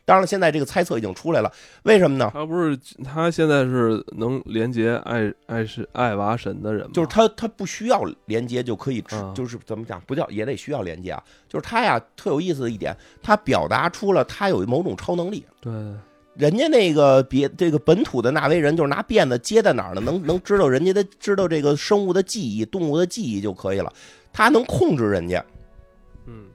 [0.04, 1.52] 当然了，现在这个猜测已经出来了，
[1.84, 2.28] 为什么呢？
[2.34, 6.90] 他不是他现在是能连接爱爱是爱娃神的人吗？
[6.92, 11.22] 就是他他不需要连接就可以，嗯就是怎么讲不叫也得需要连接啊。
[11.48, 15.46] 就是他呀特有意思的一点，他表达出了他有某种超能力。
[15.62, 15.72] 对，
[16.34, 20.00] 人家那个别这个本土的纳威人，就是拿辫子接在哪儿呢？
[20.00, 23.92] 能能知道人家的知道这个生物的记忆、动物的记忆就可以了。
[24.32, 25.44] 他能控制人家，
[26.26, 26.46] 嗯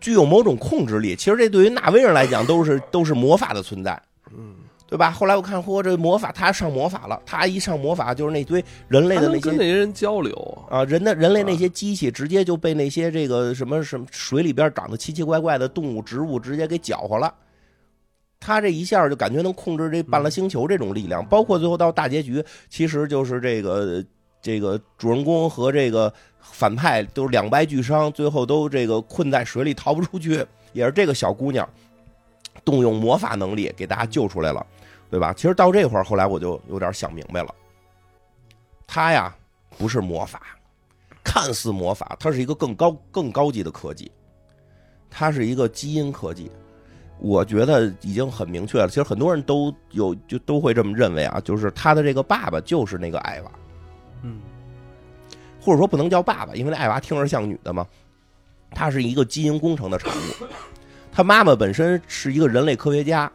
[0.00, 1.14] 具有某种控制力。
[1.14, 4.02] 其实这对于纳威人来讲，都是都是魔法的存在，
[4.36, 4.56] 嗯，
[4.88, 5.12] 对吧？
[5.12, 17.32] 后来我看，嚯，这魔法他上魔法了，他一上魔法就是那堆人类的那些跟那些人交流，啊，人的人类那些机器直接就被那些这个什么什么水里边长得奇奇怪怪的动物、植物直接给搅和了。
[18.40, 24.04] 他这一下就感觉能控制这半拉星球这种力量，包括最后到大结局，其实就是这个
[24.40, 31.68] 这个主人公和这个反派都是两败俱伤，最后都这个困在水里逃不出去， 也是这个小姑娘
[32.64, 34.64] 动用魔法能力给大家救出来了，
[35.10, 35.32] 对吧？
[35.32, 37.54] 其实到这会儿，后来我就有点想明白了，
[38.86, 39.34] 他呀
[39.76, 40.40] 不是魔法，
[41.24, 44.10] 看似魔法，它是一个更高更高级的科技，
[45.10, 46.50] 它是一个基因科技。
[47.20, 53.50] 我觉得已经很明确了，其实很多人都有就都会这么认为啊，就是他的这个爸爸就是那个艾娃，
[54.22, 54.40] 嗯。
[55.60, 57.86] 或者说不能叫爸爸，因为那艾娃听着像女的嘛，
[58.70, 60.46] 她是一个基因工程的产物，
[61.12, 63.30] 她妈妈本身是一个人类科学家，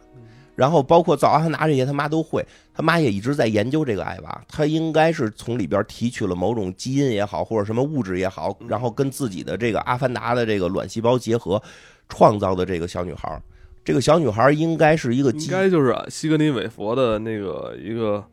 [0.56, 11.62] 然后包括造阿凡达这些，他妈都会，他妈也一直在研究这个艾娃，他应该是从里边提取了某种基因也好，或者什么物质也好，然后跟自己的这个阿凡达的这个卵细胞结合，
[12.08, 13.40] 创造的这个小女孩儿。
[13.84, 18.24] 这个小女孩应该是一个基应该就是西格尼韦佛的那个一个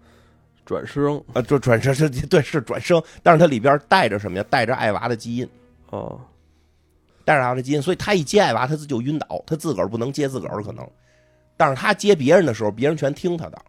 [0.65, 4.45] 转生啊，就转生是，对，是转生，但是它里边带着什么呀？
[4.49, 5.49] 带着艾娃的基因，
[5.89, 6.17] 哦，
[7.25, 10.89] 带着艾娃的基因，所以他一接艾娃，他自就晕倒，他自个儿不能接自个儿可能，
[11.57, 13.61] 但是他接别人的时候，别人全听他的，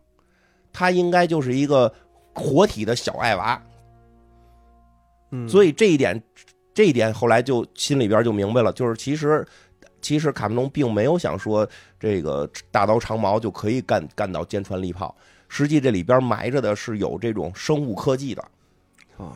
[0.72, 1.92] 他应该就是一个
[2.32, 3.60] 活体的小艾娃，
[5.32, 6.22] 嗯，所以这一点，
[6.72, 9.44] 这一点后来就心里边就明白了，就是其实。
[10.02, 11.66] 其实卡梅隆并没有想说
[11.98, 15.16] 这个大刀长矛就可以干干到坚船利炮，
[15.48, 18.42] 实际这里边埋着的是有这种生物科技的，
[19.16, 19.32] 啊，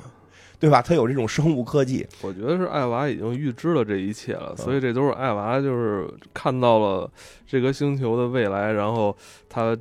[0.59, 0.83] 对吧？
[0.83, 7.11] 它有这种生物科技，我觉得是艾娃已经预知了这一切了，嗯所以这都是艾娃就是看到了
[7.47, 9.17] 这个星球的未来，然后
[9.49, 9.77] 他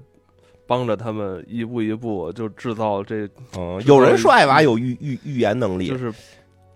[0.68, 6.14] 帮着他们一步一步就制造这，嗯，有人说艾娃有预预预言能力，就是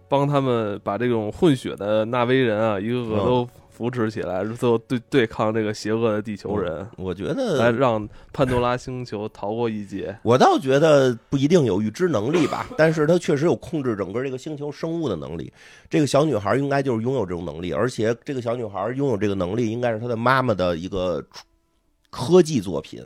[0.08, 10.14] 帮他们把这种混血的纳威人啊，一个个嗯都扶持起来，最后对对抗这个邪恶的地球人，我觉来得，让潘多拉星球逃过一劫。
[10.22, 15.50] 我倒觉得不一定有预知能力吧，但是他确实有控制整个这个星球生物的能力。
[15.90, 21.26] 这个小女孩应该就是拥有这种能力，而且这个小女孩拥有这个能力，应该是她的妈妈的一个
[22.10, 23.02] 科技作品。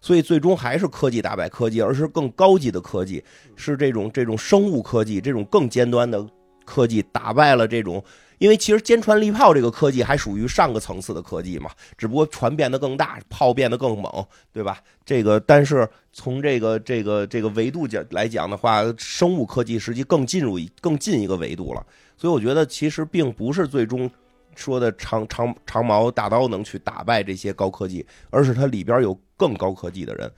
[0.00, 3.22] 所以最终还是科技打败科技，而是更高级的科技，
[3.54, 6.26] 是这种这种生物科技，这种更尖端的
[6.64, 8.02] 科技打败了这种。
[8.40, 14.82] 因为其实坚船利炮这个科技还属于上个层次的科技嘛，只不过船变得更大，炮变得更猛，对吧？
[15.04, 21.86] 这个，但是从这个这个这个维度讲来讲的话，生物科技实际更进入更进一个维度了。
[22.16, 24.10] 所以我觉得其实并不是最终
[24.54, 30.32] 说的长长长矛大刀能去打败这些高科技，而是它里边有更高科技的人。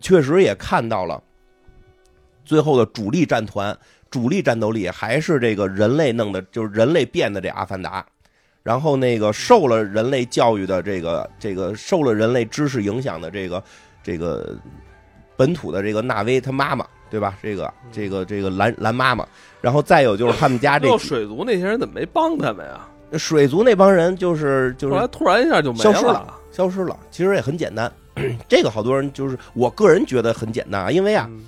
[0.00, 1.22] 确实也看到了
[2.44, 3.78] 最后的主力战团。
[4.10, 8.04] 主力战斗力还是这个人类弄的，就是人类变的这阿凡达，
[8.62, 13.62] 然后那个受了人类教育的这个这个受了人类知识影响的这个
[14.02, 14.56] 这个
[15.36, 17.38] 本土的这个纳威他妈妈，对吧？
[17.42, 19.26] 这个这个这个蓝蓝妈妈，
[19.60, 22.86] 然后再有就是他们家这要水族那些人怎么没帮他们呀？
[23.18, 26.34] 水族那帮人就是就是后来突然一下就没消失了了。
[26.52, 26.98] 消失了。
[27.10, 27.90] 其实也很简单，
[28.48, 31.44] 这个好多人就是我个人觉得很简单啊，因为啊，嗯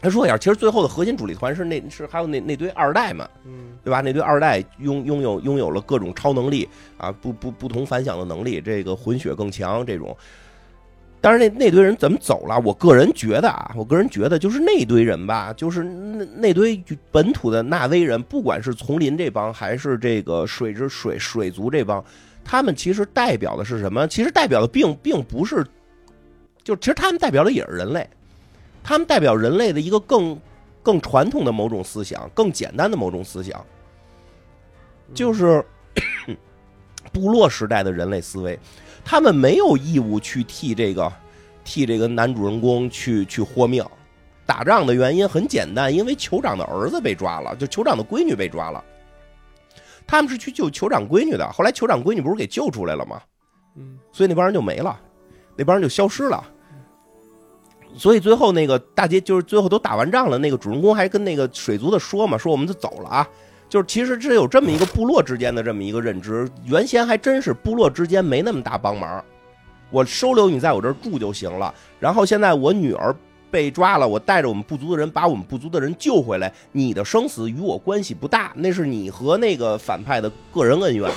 [0.00, 3.28] 他说一下，其实最后的核心主力团是那是还有那那堆二代们。
[3.44, 4.00] 嗯对吧？
[4.00, 10.16] 那堆二代拥拥有拥有了各种超能力啊，不不不同凡响的能力，这个混血更强这种。
[11.20, 12.60] 但是那那堆人怎么走了？
[12.64, 16.82] 我个人觉得啊，我个人觉得就是那堆人吧，就是那那堆
[17.12, 22.04] 本土的纳威人，不管是丛林这帮还是这个水之水水族这帮，
[22.44, 24.08] 他们其实代表的是什么？
[24.08, 25.64] 其实代表的并并不是，
[26.64, 28.04] 就其实他们代表的也是人类，
[28.88, 30.40] 他们代表人类的一个更
[30.80, 33.60] 更传统的某种思想，更简单的某种思想。
[35.12, 35.64] 就是
[37.12, 38.56] 部落时代的人类思维，
[39.04, 41.12] 他们没有义务去替这个
[41.64, 43.84] 替这个男主人公去去豁命。
[44.46, 48.84] 打仗的原因很简单，因为酋长的儿子被抓了，就酋长的闺女被抓了。
[50.06, 53.20] 他们是去救酋长闺女的，后来酋长闺女不是给救出来了吗？
[53.74, 54.96] 嗯，所以那帮人就没了，
[55.56, 56.52] 那帮人就消失了。
[57.96, 63.28] 所以最后那个大街就是最后都打完仗了，那个主人公还跟那个水族的说嘛，说我们就走了啊。
[63.68, 69.24] 就是其实是有这么一个部落之间的这么一个认知，原先还真是部落之间没那么大帮忙，
[69.90, 71.74] 我收留你在我这儿住就行了。
[71.98, 73.12] 然后现在我女儿
[73.50, 81.10] 被抓了，我带着我们部族的人把我们部族的人救回来，你的生死与我关系不大，那是你和那个反派的个人恩怨。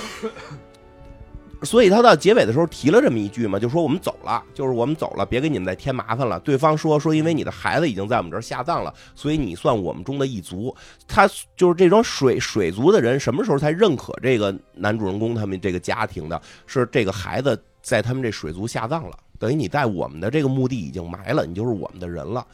[1.61, 6.39] 所以他到结尾的时候提了这么一句嘛，就说我们走了，就是我们走了，别给你们再添麻烦了。
[6.39, 10.73] 对方说说，因为你的孩子已经在我们这儿下葬了，所以你算我们中的一族。
[11.07, 16.41] 他就是这种水水族的人，什么时候才认可这个男主人公他们这个家庭的？
[16.65, 22.45] 是这个孩子在他们这水族下葬了，等于你在我们的这个墓地已经埋了，你就是我们的人了。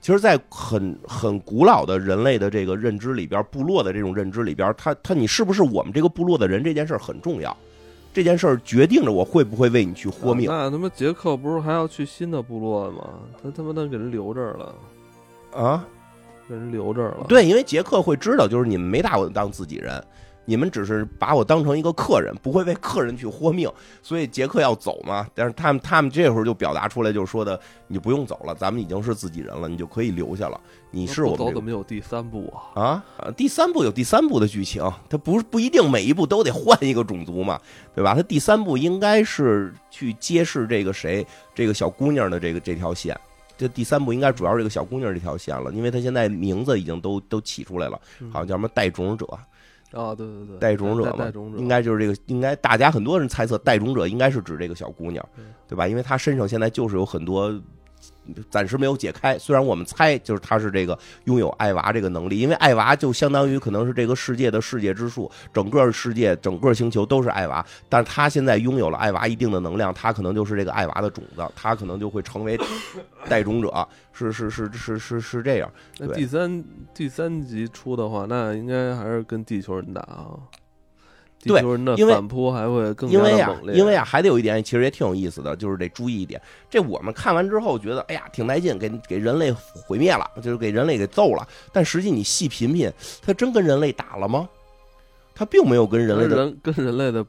[0.00, 7.54] 其实，在很很古老的人类的这个认知里边，部落的这种认知里边，他他你是不是我们这个部落的人这件事很重要。
[8.12, 10.50] 这件事儿决定着我会不会为你去豁命。
[10.50, 13.08] 那他妈杰克不是还要去新的部落吗？
[13.42, 14.74] 他他妈的给人留这儿了，
[15.52, 15.86] 啊，
[16.48, 17.26] 给人留这儿了。
[17.28, 20.02] 对，因为杰克会知道，就是你们没把我当自己人，
[20.44, 23.70] 你们只是把我当成一个客人，不会为客人去豁命，
[24.02, 25.26] 所以杰克要走嘛。
[25.34, 30.60] 但是他们他们这会儿就表达出来，就是说的，你不用走了，咱们已经是自己人了，你就可以留下了。
[30.90, 32.82] 你是我们、这个、走怎么有第三部啊？
[32.82, 33.30] 啊啊！
[33.36, 37.60] 第三部有第三部的剧情，它不是不一定每一部都得换一个种族嘛，
[37.94, 38.14] 对吧？
[38.14, 41.24] 它第三部应该是去揭示这个谁，
[41.54, 43.16] 这个小姑娘的这个这条线。
[43.56, 48.00] 这第三部应该主要是这个小姑娘这条线了，因为她现在名字已经都都起出来了，
[48.32, 49.26] 好像叫什么带种者。
[49.92, 55.26] 啊，对对对，带种者嘛，应该就是这个，应该大家很多人猜测带种者应该是指这个小姑娘，
[55.68, 55.88] 对吧？
[55.88, 57.52] 因为她身上现在就是有很多。
[58.48, 72.58] 暂时没有解开，虽然我们猜就是他是这个拥有艾娃这个能力，因为艾娃就相当于可能是这个世界的世界之树，整个世界整个星球都是艾娃，但是他现在拥有了艾娃一定的能量，他可能就是这个艾娃的种子，他可能就会成为
[73.28, 75.70] 带种者，是是是是是是这样。
[75.98, 76.64] 那第三
[76.94, 80.38] 第三集出的话，那应该还是跟地球人打啊。
[81.42, 81.60] 对，
[81.96, 86.38] 因为反扑还会更因为啊，因为啊，还得有一点，其实也挺有意思的，就是得注意一点。
[86.68, 89.50] 这我们看完之后觉得，哎呀，挺带劲，给给人类
[89.86, 91.48] 毁灭了，就是给人类给揍了。
[91.72, 94.46] 但实际你细品品，他真跟人类打了吗？
[95.34, 97.24] 他并没有跟人类的跟人类的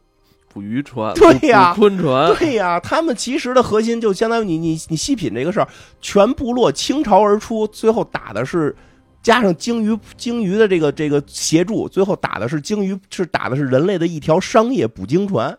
[0.54, 5.68] 捕鱼船，对呀，昆船，对呀，他们其实的核心就相当于你你你细品这个事儿，
[6.02, 8.76] 全部落倾巢而出，最后打的是。
[9.22, 15.56] 加上鲸鱼，鲸鱼的这个这个协助，最后打的是鲸鱼，是打的是人类的一条商业捕鲸船，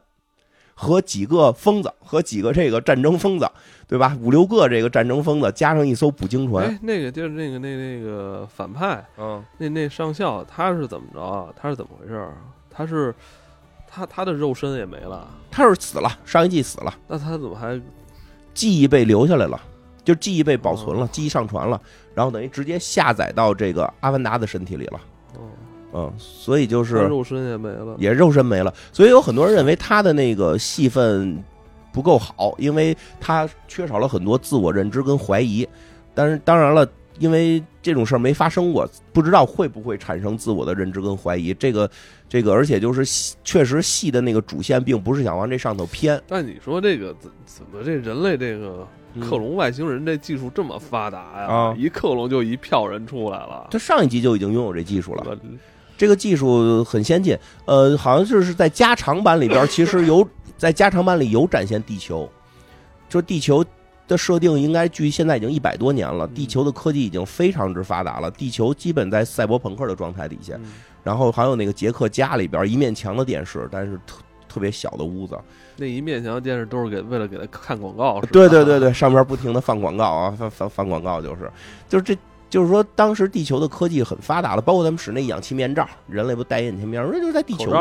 [0.74, 3.48] 和几个疯子，和几个这个战争疯子，
[3.86, 4.16] 对吧？
[4.20, 6.66] 五六个这个战争疯子，加上一艘捕鲸船。
[6.66, 11.46] 哎，那个就是那个那那个反派，嗯，那那上校他是怎么着啊？
[11.56, 12.28] 他是怎么回事？
[12.68, 13.14] 他是
[13.86, 16.92] 他他的肉身也没了，他是死了，上一季死了。
[17.06, 17.80] 那他怎么还
[18.54, 19.60] 记忆被留下来了？
[20.04, 21.80] 就记忆被保存了，记忆上传了，
[22.14, 25.00] 然后等于直接下载到这个阿凡达的身体里了。
[25.94, 28.72] 嗯，所以就是肉身也没了，也肉身没了。
[28.94, 31.38] 所以有很多人认为他的那个戏份
[31.92, 35.68] 不够好，因为他缺少了很多自我认知跟怀疑。
[36.14, 36.88] 但是当然了，
[37.18, 41.52] 因为这种事儿没发生过，不知道会不会产生自我的认知跟怀疑。
[41.52, 41.90] 这个
[42.26, 46.18] 这个，而且就是确实戏的那个主线并不是想往这上头偏。
[46.26, 48.88] 但你说这个怎怎么这人类这个？
[49.20, 51.74] 克隆外星人这技术这么发达呀！
[51.76, 53.68] 一克隆就一票人出来了。
[53.70, 55.36] 他上一集就已经拥有这技术了，
[55.96, 57.36] 这个技术很先进。
[57.66, 62.28] 呃，好像就是在加长版里边，其实有在加长版里有展现地球，
[63.08, 63.64] 就地球
[64.08, 66.26] 的设定应该距现在已经一百多年了。
[66.28, 70.58] 地球的科技已经非常之发达了，地球基本在赛博朋克的状态底下。
[71.04, 73.98] 然后还有那个杰克家里边一面墙的电视，但是
[74.52, 75.38] 特特别小的屋子。
[75.76, 81.50] 那一面墙电视都是给为了给他看广告，对对对对，上边不停的放广告啊，放放放广告就是，
[81.88, 82.16] 就是这
[82.50, 87.72] 就是说当时地球的科技很发达了，包括咱们使那氧气面罩，人类不戴氧气面罩，那就是在地球，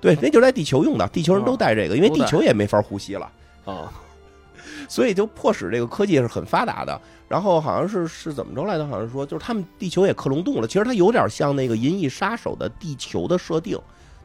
[0.00, 3.30] 对，那就是在地球用的，地球人都戴这个，因为地球也没法呼吸了
[3.64, 3.90] 啊，
[4.88, 7.00] 所以就迫使这个科技是很发达的。
[7.28, 8.86] 然后好像是是怎么着来着？
[8.86, 13.76] 好像说就是他们地球也克隆动物了，其实它有点像那个《银翼杀手》的地球的设定，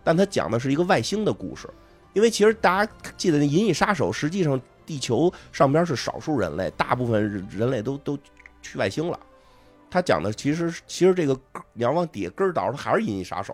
[0.04, 1.68] 但它讲的是一个外星的故事。
[2.14, 8.18] 因为其实大家记得那《银翼杀手》，实际上地球上边是少数人类，大部分人类都都
[8.62, 9.20] 去外星了。
[9.90, 11.38] 他讲的其实其实这个
[11.74, 13.54] 你要往底下根儿倒，它还是《银翼杀手》，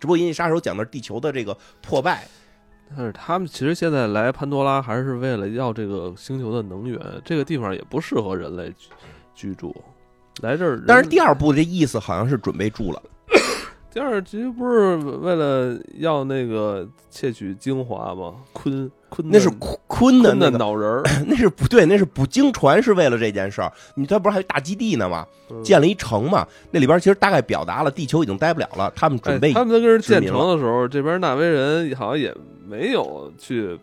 [0.00, 2.26] 只不过《银翼杀手》讲的是地球的这个破败，
[2.88, 8.88] 但是他们其实现在来潘多拉还是为了要这个星球的能源，这个地方也不适合人类居
[9.34, 9.74] 居住。
[10.40, 13.02] 来这儿，但是第二部这意思好像是准备住了，
[13.92, 18.34] 第二集不是为了要那个窃取精华吗？
[18.54, 23.72] 鲲鲲那是鲲鲲的那个，脑仁儿， 那是不对，那是捕鲸船是为了这件事儿。
[23.94, 25.26] 你他不是还有大基地呢吗？
[25.50, 32.34] 嗯建了一城嘛，那里边其实大概表达了地球已经待不了了，他们准备哎、他们在跟人建成的时候，这边纳威人好像也
[32.68, 33.78] 没有去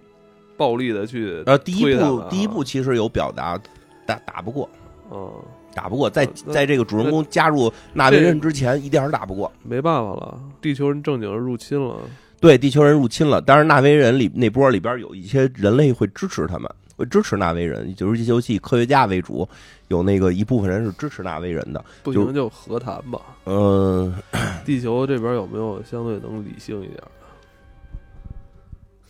[0.55, 3.59] 暴力的去呃，第一部第一部其实有表达，
[4.05, 4.69] 打打不过，
[5.11, 5.31] 嗯，
[5.75, 9.51] 打不过，在在这个主人公加入纳维人之前，一点儿打不过。
[9.61, 11.97] 没办法了，地球人正经入侵了，
[12.39, 19.47] 对，地球人入侵了，当然纳维人里那波里边有一些人类会支持他们，会支持纳维人，就是这游戏以科学家为主，
[19.89, 21.79] 有那个一部分人是支持纳维人的。
[21.79, 23.19] 就不行就和谈吧。
[23.45, 24.13] 嗯、
[24.65, 27.07] 地球这边有没有相对能理性一点儿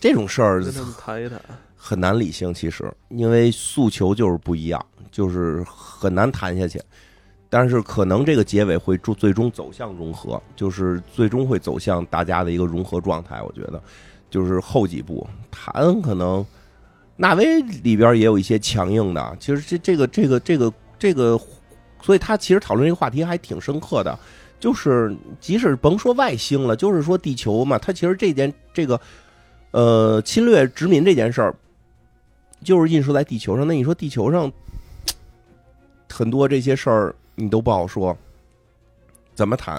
[0.05, 0.63] 这种事儿
[0.99, 1.41] 谈一谈？
[1.75, 6.79] 很难理性，其实因为诉求就是不一样，就是很难谈下去。
[7.49, 13.41] 但是可能这个结尾会最最终走向融合，就是最终会走向大家的一个融合状态。
[13.41, 13.81] 我觉得，
[14.29, 16.45] 就是后几部谈可能
[17.15, 21.41] 纳威里边也有一些强硬的，其实这这个这个这个这个，
[22.03, 24.15] 所以他其实讨论这个话题还挺深刻的。
[24.59, 28.99] 就是即使甭说外星了，就是说地球嘛，它其实这件这个
[29.75, 31.53] 呃侵略殖民这件事儿，
[32.63, 33.67] 就是印射在地球上。
[33.67, 34.49] 那你说地球上
[36.09, 38.17] 很多这些事儿，你都不好说，
[39.33, 39.77] 怎么谈？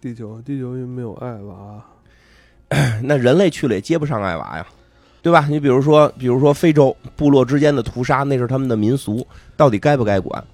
[0.00, 1.84] 地球，地球又没有爱娃，
[3.04, 4.66] 那人类去了也接不上艾娃呀，
[5.22, 5.46] 对吧？
[5.48, 9.24] 你比如说，比如说非洲部落之间的屠杀，那是他们的民俗，
[9.56, 10.44] 到底该不该管，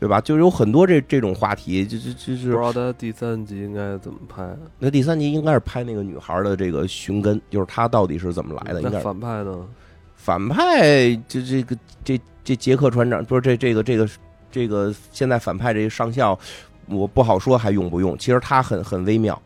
[0.00, 0.20] 对吧？
[0.20, 4.48] 就有很多这这种话题，就就就不知是道他第三集应该怎么拍。
[4.78, 9.66] 那第三集应该是拍那个女孩的这个寻根，就是她到底是怎么来的，应该那反派呢？
[10.14, 14.08] 反派这这个这这杰克船长不是这这个这个
[14.50, 16.38] 这个现在反派这个上校，
[16.86, 18.16] 我不好说还用不用。
[18.18, 19.40] 其实他很很微妙，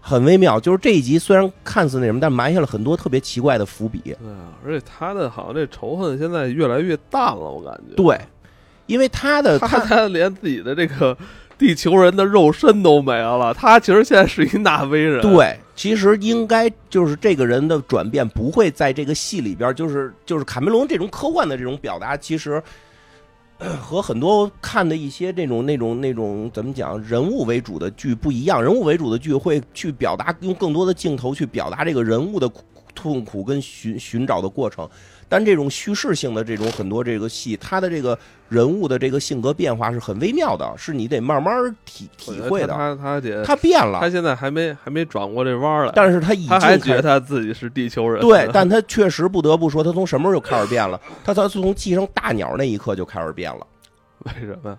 [0.00, 0.58] 很微妙。
[0.58, 4.00] 就是这一集虽然看似那什么，但埋下了很多特别奇怪的伏笔。
[4.00, 7.94] 对啊，而且他的好像这仇恨现在越来越淡了，我感觉。
[7.94, 8.18] 对，
[8.92, 11.16] 因为他的 他他他连自己的这个
[11.56, 22.62] 地球人的肉身都没了，他其实现在是一纳威人。，对，其实应该就是这个人的转变不会在这个戏里边，就是就是卡梅隆这种科幻的这种表达，其实。
[23.58, 34.88] 呃和很多看的一些这种那种那种怎么讲人物为主的剧不一样，人物为主的剧会去表达用更多的镜头去表达这个人物的苦痛苦跟寻寻找的过程，
[35.32, 38.18] 但这种叙事性的这种很多这个戏，它的这个
[38.50, 42.74] 人物的这个性格变化是很微妙的，是你得慢慢体体会的。
[42.74, 48.20] 他他得他变了他，现在还没还没转过这弯儿来，但是他已经他还觉得他自己是地球人。
[48.20, 51.00] 对， 但他确实不得不说，他从什么时候就开始变了？
[51.24, 53.66] 他他从寄生大鸟那一刻就开始变了，
[54.26, 54.78] 为什么？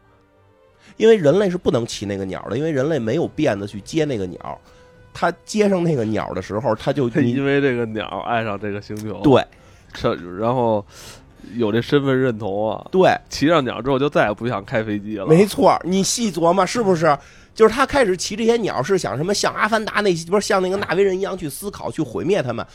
[0.97, 4.61] 因为人类是不能骑那个鸟的，因为人类没有辫子去接那个鸟。
[5.15, 9.43] 他接上那个鸟的时候，他就因为这个鸟爱上这个星球，对
[9.93, 10.85] 这然后
[11.55, 15.25] 有这身份认同啊，对，骑上鸟之后就再也不想开飞机了。
[15.27, 17.17] 没错，你细琢磨是不是？
[17.53, 19.31] 就是他开始骑这些鸟，是想什么？
[19.31, 22.65] 像阿凡达那些，不是像那个纳威人一样去思考、去毁灭他们，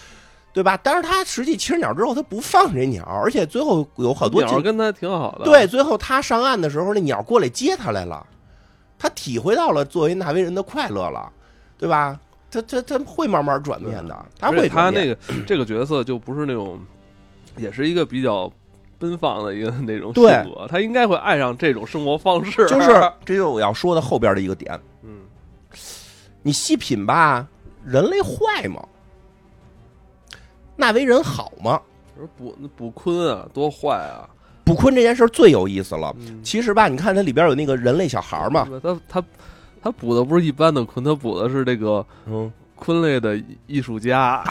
[0.53, 0.79] 对吧？
[0.81, 8.25] 但是他实际骑着鸟之后，他不放这鸟，而且最后有好多镜鸟跟他挺好的，对，最后他上岸的时候，那鸟过来接他来了，
[8.97, 11.29] 他体会到了作为纳威人的快乐了，
[11.77, 12.17] 对吧？
[12.51, 16.79] 他他他会慢慢转变的，他会他那个 这个角色就不是那种，
[17.59, 18.51] 也是一个比较
[18.99, 22.67] 奔放的一个那种性格，他应该会爱上这种生活方式。
[22.67, 22.89] 就是
[23.25, 25.21] 这就是我要说的后边的一个点，嗯，
[26.43, 27.47] 你细品吧，
[27.85, 28.83] 人类坏吗？
[30.77, 31.81] 纳维人好吗？
[32.17, 34.29] 说补那捕鲲啊，多坏啊！
[34.65, 36.15] 补坤这件事最有意思了。
[36.19, 39.25] 嗯，其实吧，你看它里边有那个人类小孩嘛，他他
[39.81, 44.45] 他补的不是一般的坤，他补的是这个嗯，坤类的艺术家，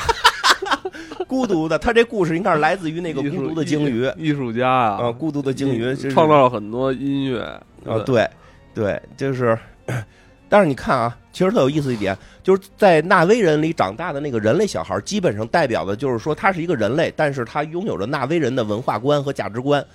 [1.28, 7.42] 孤独的，他这故事应该是来自于那个孤独的鲸鱼艺艺术家啊，啊，孤独的鲸鱼创造了很多音乐
[7.86, 8.28] 啊，，对，
[8.74, 9.58] 对，就是，
[10.48, 19.86] 但是你看啊，其实特有意思一点，就是在纳威人里长大的那个人类小孩，基本上代表的就是说他是一个人类，但是他拥有着纳威人的文化观和价值观。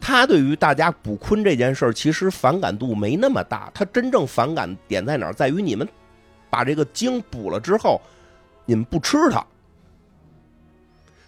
[0.00, 3.70] 他对于大家捕鲲这件事儿，其实反感度没那么大。
[3.74, 5.32] 他真正反感点在哪儿？
[5.32, 5.86] 在于你们
[6.48, 8.00] 把这个鲸捕了之后，
[8.64, 9.44] 你们不吃它。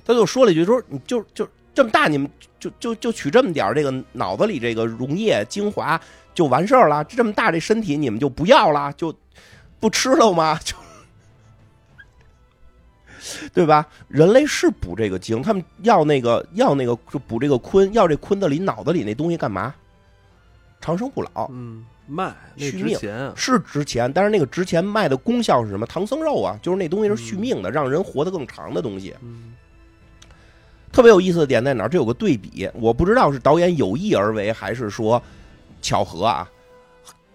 [0.05, 6.01] 他就说了一句说：“你就就这么大，你们就就就取这么点儿这个脑子里这个溶液精华
[6.35, 7.03] 就完事儿了。
[7.05, 9.15] 这么大这身体你们就不要了，就
[9.81, 10.59] 不吃了吗？
[10.65, 10.77] 就
[13.55, 13.87] 对吧？
[14.09, 19.73] 人类是补这个精，他们要那个要那个就补这个鲲，要这鲲子里脑子里那东西干嘛？
[20.81, 22.99] 长生不老，嗯，卖那续命
[23.37, 25.87] 是值钱，但是那个值钱卖的功效是什么？
[25.87, 29.15] 唐僧肉啊，就是那东西是续命的，让人活得更长的东西。
[29.23, 29.55] 嗯
[30.93, 31.89] 特别有意思的点在哪儿？
[31.89, 35.21] 这有个对比，我不知道是导演有意而为，还是说
[35.81, 36.47] 巧合啊。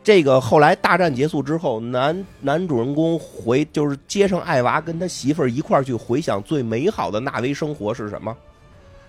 [0.03, 8.33] 这个后来大战结束之后，男男主人公回就是接上艾娃，跟他媳妇儿一块儿去回想最美好的纳威生活是什么？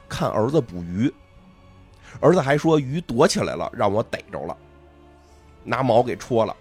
[0.08, 1.12] 看儿子捕鱼，
[2.18, 4.56] 儿子还说鱼躲起来了，让我逮着了，
[5.62, 6.56] 拿毛给戳了。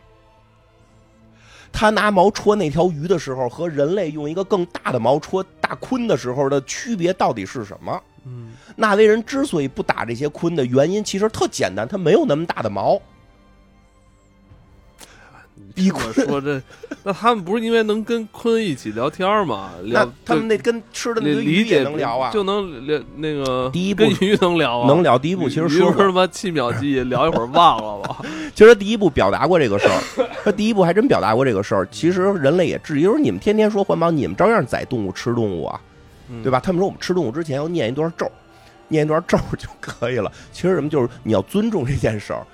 [1.72, 8.01] 他拿毛戳那条鱼的时候，和人类用一个更大的毛戳大鲲的时候的区别到底是什么？
[8.26, 12.99] 嗯，纳威人之所以不打这些鲲的原因，其实特简单，他没有那么大的毛。
[15.76, 16.62] 比这么说这，
[17.03, 19.70] 那他们不是因为能跟坤一起聊天吗？
[19.84, 25.18] 聊那他们那跟吃的那鱼也能聊啊，就能聊那个第一步跟鱼能聊啊，能聊。
[25.20, 28.18] 第一步其实说过，不是他妈七秒记忆，聊一会儿忘了吧？
[28.55, 31.88] 其实第一步表达过这个事儿，他第一步还真表达过这个事儿。
[31.91, 35.80] 其实人类也质疑，就是你们天天说环保，你们照样宰动物吃动物啊，
[36.30, 36.60] 嗯对吧？
[36.60, 38.30] 他们说我们吃动物之前要念一段咒，
[38.88, 40.32] 念一段咒就可以了。
[40.52, 42.46] 其实什么就是你要尊重这件事儿。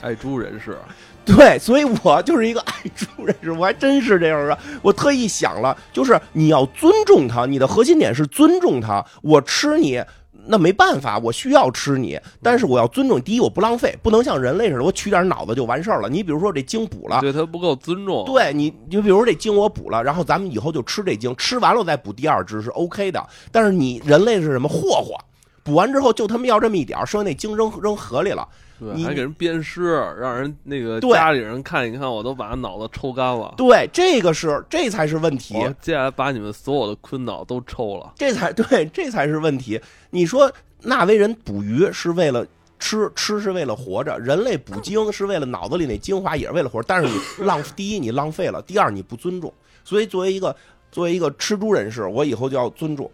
[0.00, 0.76] 爱猪人士，
[1.24, 4.58] 对，所以我就是一个爱猪人士，我还真是这样的。
[4.82, 9.04] 我特意想了，就是你要尊重它，你的核心点是尊重它。
[9.22, 10.02] 我吃你，
[10.46, 13.20] 那没办法，我需要吃你，但是我要尊重。
[13.20, 16.08] 第一，我不浪费，不能像人类似的，我取点脑子就完事儿了。
[16.08, 17.20] 你比如说这精补了。
[17.20, 18.24] 对它不够尊重。
[18.24, 23.24] 对你，就比如说这精我补了，然后咱们以后就吃这精，吃完了再补第二只是 OK 的。
[23.52, 25.16] 但是你人类是什么霍霍？
[25.62, 28.46] 补完之后就他妈要这么一点儿，剩下那精扔扔河里了。
[28.80, 33.54] 对，你还给人鞭尸，让人那个家里人看一看，我都把他脑子抽干了。
[33.56, 35.54] 对，这个是这才是问题。
[35.56, 38.12] 我接下来把你们所有的坤脑都抽了。
[38.16, 39.80] 这才对，这才是问题。
[40.10, 42.44] 你说纳威人捕鱼是为了
[42.80, 46.84] 吃，吃是为了活着；人类捕精是为了脑子里那精华也是为了活着。
[46.88, 49.52] 但是你 浪，第一你浪费了，第二你不尊重。
[49.84, 50.56] 所以作为一个
[50.90, 53.08] 作为一个吃猪人士，我以后就要尊重，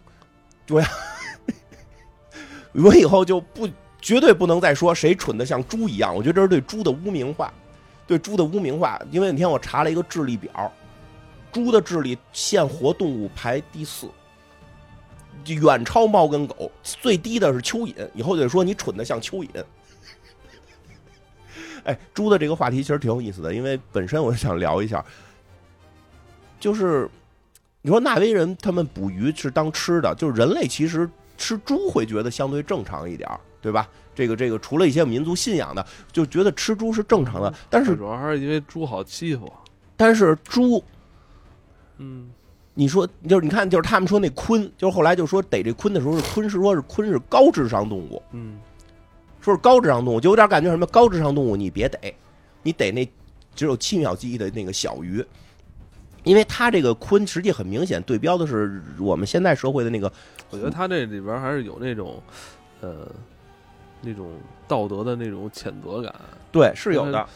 [0.70, 0.86] 我要
[2.72, 3.68] 我以后就不
[4.00, 6.14] 绝对不能再说谁蠢的像猪一样。
[6.14, 7.52] 我觉得这是对猪的污名化，
[8.06, 9.00] 对猪的污名化。
[9.10, 10.72] 因为那天我查了一个智力表，
[11.52, 14.08] 猪的智力现活动物排第四。
[15.46, 17.94] 远超猫跟狗，最低的是蚯蚓。
[18.12, 19.64] 以后就得说你蠢的像蚯蚓。
[21.84, 25.02] 哎，猪的这个话题其实挺有意思的，因为本身我想聊一下，
[26.60, 27.08] 就是
[27.80, 31.08] 你说纳威人他们捕鱼是当吃的，就是人类其实
[31.38, 33.88] 吃猪会觉得相对正常一点儿，对吧？
[34.14, 37.54] 这个这个，除了一些民族信仰的，就觉得吃猪是正常的。
[37.70, 39.50] 但是主要还是因为猪好欺负。
[39.96, 40.82] 但是猪
[41.98, 42.28] 嗯，
[42.74, 48.58] 你说，就是你看，就是他们说那鲲，就是后来就说逮这鲲的时候是鲲，是说是鲲是高智商动物，嗯，
[49.40, 52.14] 说是高智商动物，就有点感觉什么高智商动物你别逮，
[52.62, 53.08] 你逮那
[53.54, 55.24] 只有七秒记忆的那个小鱼，
[56.24, 60.12] 因为它这个鲲实际很明显对标的是我们现在社会的那个，
[60.50, 62.22] 我觉得他这里边还是有那种，
[62.80, 63.06] 呃，
[64.02, 64.30] 那种
[64.66, 66.14] 道德的那种谴责感。
[66.50, 67.26] 对，是有的，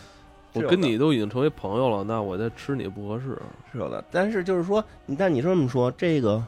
[0.52, 3.38] 我跟你都已经成为朋友了，那我再吃你不合适。
[3.72, 6.42] 是有的，但是就是说，你但你这么说，这个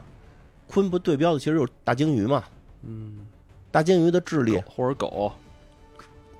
[0.69, 2.43] 鲲不对标的其实就是大鲸鱼嘛，
[2.83, 3.25] 嗯，
[3.71, 5.31] 大鲸鱼的智力，或者狗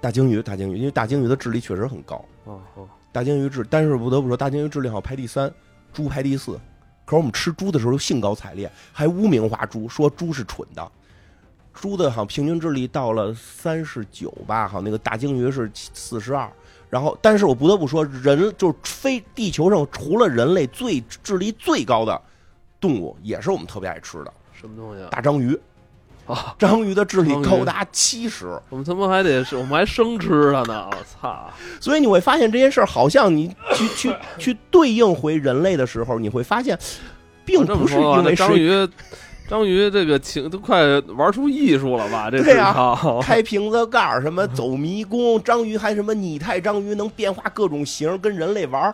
[0.01, 2.23] 大鲸鱼，大鲸鱼，因为大鲸鱼的智力确实很高。
[2.45, 5.51] 啊啊，大鲸鱼智，但是不得不说，大鲸鱼智力好排第三，
[5.95, 6.59] 猪排第四。
[7.05, 10.91] 可是我们吃猪的时候又兴高采烈，还污名化猪，说猪是蠢的。
[11.73, 16.51] 猪的好像平均智力到了三十九吧，好像那个大鲸鱼是四十二。
[16.89, 22.21] 然后，但是我不得不说，人就是非地球上除了人类最智力最高的
[22.79, 25.09] 动物，也是我们特别爱吃的什么东西啊？
[25.11, 25.59] 大章鱼。
[26.27, 30.89] 啊， 章鱼的智力高达七十，我们他妈还得是，我们还生吃它呢！
[30.91, 31.49] 我操！
[31.79, 36.77] 所以你会发现这件事儿，好像你去去去对应回人类的时候，你会发现，
[37.45, 38.89] 并不是因为谁章鱼，
[39.47, 42.31] 章鱼这个情都快玩出艺术了吧？
[42.31, 48.91] 这对啊开瓶子盖儿，什么走迷宫，章鱼还什么拟态章鱼能变化各种形，跟人类玩，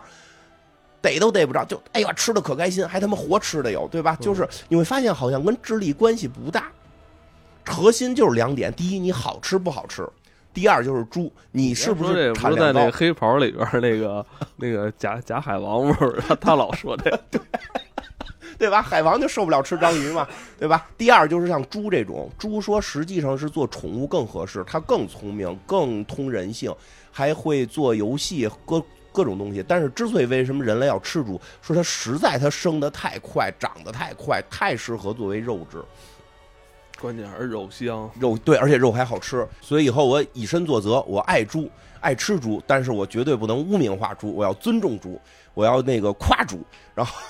[1.00, 4.14] 逮都逮不着，就哎呀吃的可开心，还他妈活吃的有，对吧？
[4.20, 6.70] 嗯就是你会发现好像跟智力关系不大，
[7.66, 10.04] 核心就是两点：第一，你好吃不好吃；
[10.52, 12.80] 第二就是猪，你是不是个不是在产量高？
[12.80, 14.24] 那个黑袍里边那个
[14.56, 17.20] 那个假假海王味儿，他他老说这个，
[18.58, 18.82] 对吧？
[18.82, 20.26] 海王就受不了吃章鱼嘛，
[20.58, 20.88] 对吧？
[20.96, 26.74] 第二就是像猪这种，猪说实际上是做宠物更合适，它更聪明，更通人性，
[27.10, 29.64] 还会做游戏，各各种东西。
[29.66, 35.82] 但是之所以为什么人类要吃猪，说它实在它生得太快，长得太快，太适合作为肉质。
[37.02, 41.68] 关键还是肉香，肉对，而且肉还好吃，所以以后我以身作则，我爱猪，
[42.00, 45.20] 爱吃猪，但是我绝对不能污名化猪，我要尊重猪，
[45.52, 46.60] 我要那个夸猪，
[46.94, 47.20] 然后，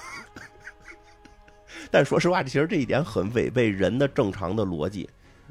[1.91, 5.09] 但说实话，其实这一点很违背人的正常的逻辑，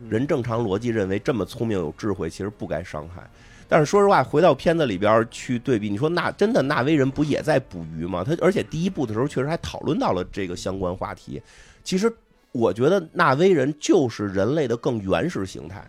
[0.07, 3.27] 人正常逻辑认为这么聪明有智慧，其实不该伤害。
[3.67, 8.23] 但是说实话，回到片子里边去对比，你说那真的纳威人不也在捕鱼吗？
[8.23, 11.41] 他而且第一部的时候确实还讨论到了这个相关话题，
[11.83, 12.15] 其实。
[12.51, 15.85] 我觉得纳威人就是人类的更原始形态，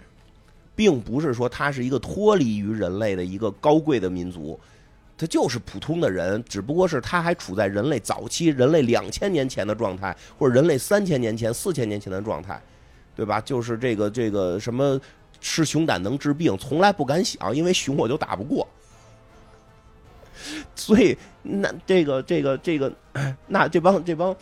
[0.76, 4.58] 并不是说他是一个脱离于人类的一个高贵的民族，
[5.18, 12.62] 他就是普通的人，只不过是他还处在人类早期、人类两千年前的状态，或者人类三千年前、四千年前的状态，
[13.16, 13.40] 对吧？
[13.40, 15.00] 就是这个这个什么
[15.40, 18.68] 吃熊胆能治病，从来不敢想，因为熊我就打不过，
[20.76, 22.92] 所以那这个这个这个
[23.48, 24.36] 那这帮这帮。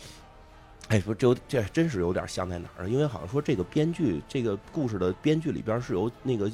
[0.91, 2.89] 哎，不，这这真是有点像在哪儿？
[2.89, 6.49] 因为好像说这个编剧，这个故事的编剧里边是由那个《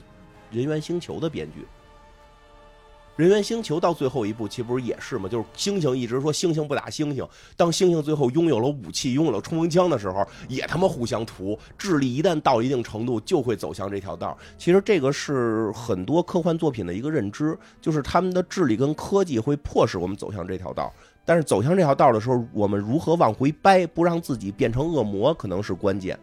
[0.52, 1.62] 人猿星球》的编剧，
[3.16, 5.28] 《人猿星球》到最后一部，岂不是也是吗？
[5.28, 11.58] 就是猩猩一直说猩猩不打猩猩，当猩猩最后拥有了武器、拥有了冲锋枪的时候，也他妈互相屠。
[11.76, 14.38] 智力一旦到一定程度，就会走向这条道。
[14.56, 20.94] 其实这个是很多科幻作品的一个认知，就是他们的智力跟科技会迫使我们走向这条道。
[21.28, 26.18] 但是走向这条道的时候，我们如何往回掰，不让自己变成恶魔，可能是关键。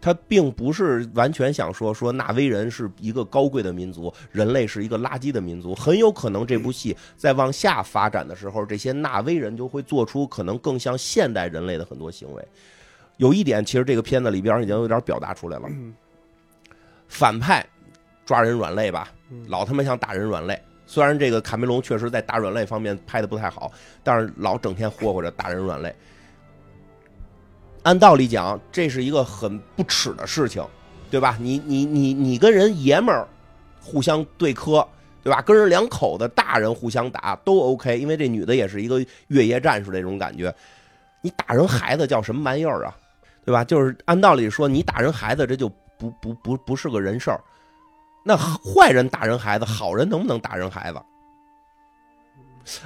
[0.00, 5.76] 他并不是完全想说说纳威人是一个高贵的民族，人类是一个垃圾的民族。
[5.76, 12.44] 很有可能这部戏在往下发展的时候，这些纳威人就会做出可能更像现代人类的很多行为。
[13.18, 15.68] 有一点，其实这个片子里边已经有点表达出来了：
[17.06, 17.64] 反派
[18.26, 19.08] 抓人软肋吧，
[19.46, 20.60] 老他妈想打人软肋。
[20.92, 23.72] 虽然这个卡梅隆确实在打软肋方面拍的不太好，
[24.02, 25.94] 但是老整天霍霍着打人软肋。
[27.82, 30.62] 按道理讲，这是一个很不耻的事情，
[31.10, 31.38] 对吧？
[31.40, 33.26] 你你你你跟人爷们儿
[33.80, 34.86] 互相对磕，
[35.22, 35.40] 对吧？
[35.40, 40.54] 跟人两口子大人互相打都 OK，因为这女的也是一个越野战士那种感觉。
[41.22, 42.94] 你打人孩子叫什么玩意儿啊？
[43.46, 43.64] 对吧？
[43.64, 47.40] 就是按道理说，你打人孩子这就不不不不是个人事儿。
[48.24, 51.00] 那坏人打人孩子，好人能不能打人孩子？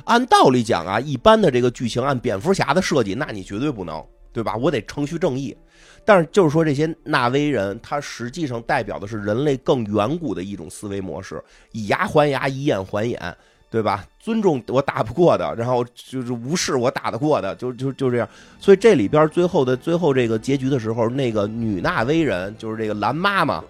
[0.05, 4.57] 按道理讲啊，一般的这个剧情，按蝙蝠侠的设计，那你绝对不能，对吧？
[4.57, 5.55] 我得程序正义。
[6.03, 13.37] 但是就是说，这些纳威人，他实际上代表的是人类更远古的一种思维模式，以牙还牙，以眼还眼，
[13.71, 14.07] 对吧？
[14.19, 18.27] 尊重我打不过的，然后就是无视我打得过的，就就就这样。
[18.59, 23.63] 所以这里边最后的最后这个结局的时候，那个女纳威人就是这个蓝妈妈。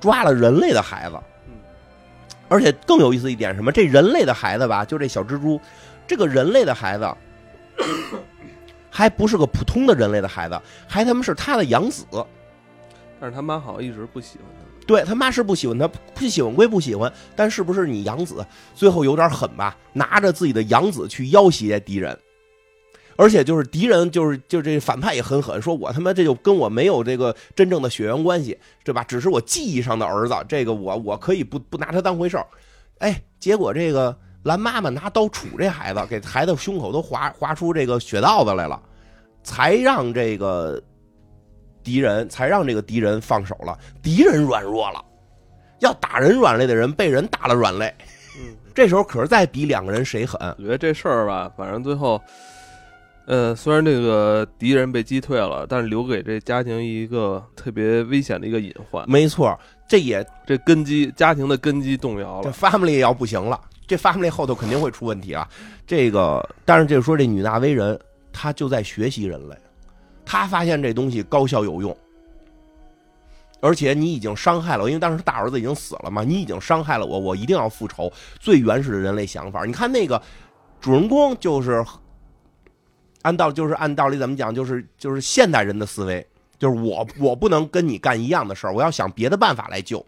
[0.00, 1.16] 抓了人类的孩子，
[2.48, 3.72] 而且更有意思一点什么？
[3.72, 5.60] 这人类的孩子吧，就这小蜘蛛，
[6.06, 7.08] 这个人类的孩子，
[8.90, 12.04] 还不是个普通的人类的孩子，还他妈是他的养子。
[13.18, 14.66] 但是他妈好像一直不喜欢他。
[14.86, 18.46] 对他妈是不喜欢他，不喜欢归不喜欢，但是不是你养子？
[18.74, 19.76] 最后有点狠吧？
[19.92, 22.16] 拿着自己的养子去要挟敌人。
[23.16, 29.02] 而且就是敌人，就是就这反派也很狠，说我他妈这就跟我没有这个真正的血缘关系，对吧？
[29.04, 32.46] 只是我记忆上的儿子，这个我我可以不不拿他当回事儿。
[32.98, 38.80] 哎，结果这个蓝妈妈拿刀杵这孩子，给孩子胸口都划划出这个血道子来了，
[39.42, 40.82] 才让这个
[41.82, 43.78] 敌人才让这个敌人放手了。
[44.02, 45.02] 敌人软弱了，
[45.80, 47.94] 要打人软肋的人被人打了软肋。
[48.38, 50.38] 嗯，这时候可是再比两个人谁狠？
[50.58, 52.20] 我觉得这事儿吧，反正最后。
[53.26, 59.04] 呃，虽然这个敌人被击退了，但是留给这家庭一个特别危险的一个隐患。
[59.10, 59.58] 没错，
[59.88, 62.42] 这也这根基家庭的根基动摇了。
[62.44, 65.48] 这 family 要不行了，这 family 后头肯定会出问题啊。
[65.84, 67.98] 这个，但是就是说，这女纳威人
[68.32, 69.56] 她就在学习人类，
[70.24, 71.96] 她发现这东西高效有用，
[73.60, 78.08] 而且你已经伤害了，因为当时大儿子已经死了嘛，你已经伤害了我，我一定要复仇。
[78.38, 80.22] 最原始的人类想法，你看那个
[80.80, 81.84] 主人公就是。
[83.26, 86.24] 按道就是按道理怎么讲，就是就是现代人的思维，
[86.60, 89.98] 就是我我不能跟你干一样的事儿，我要想别的办法来救。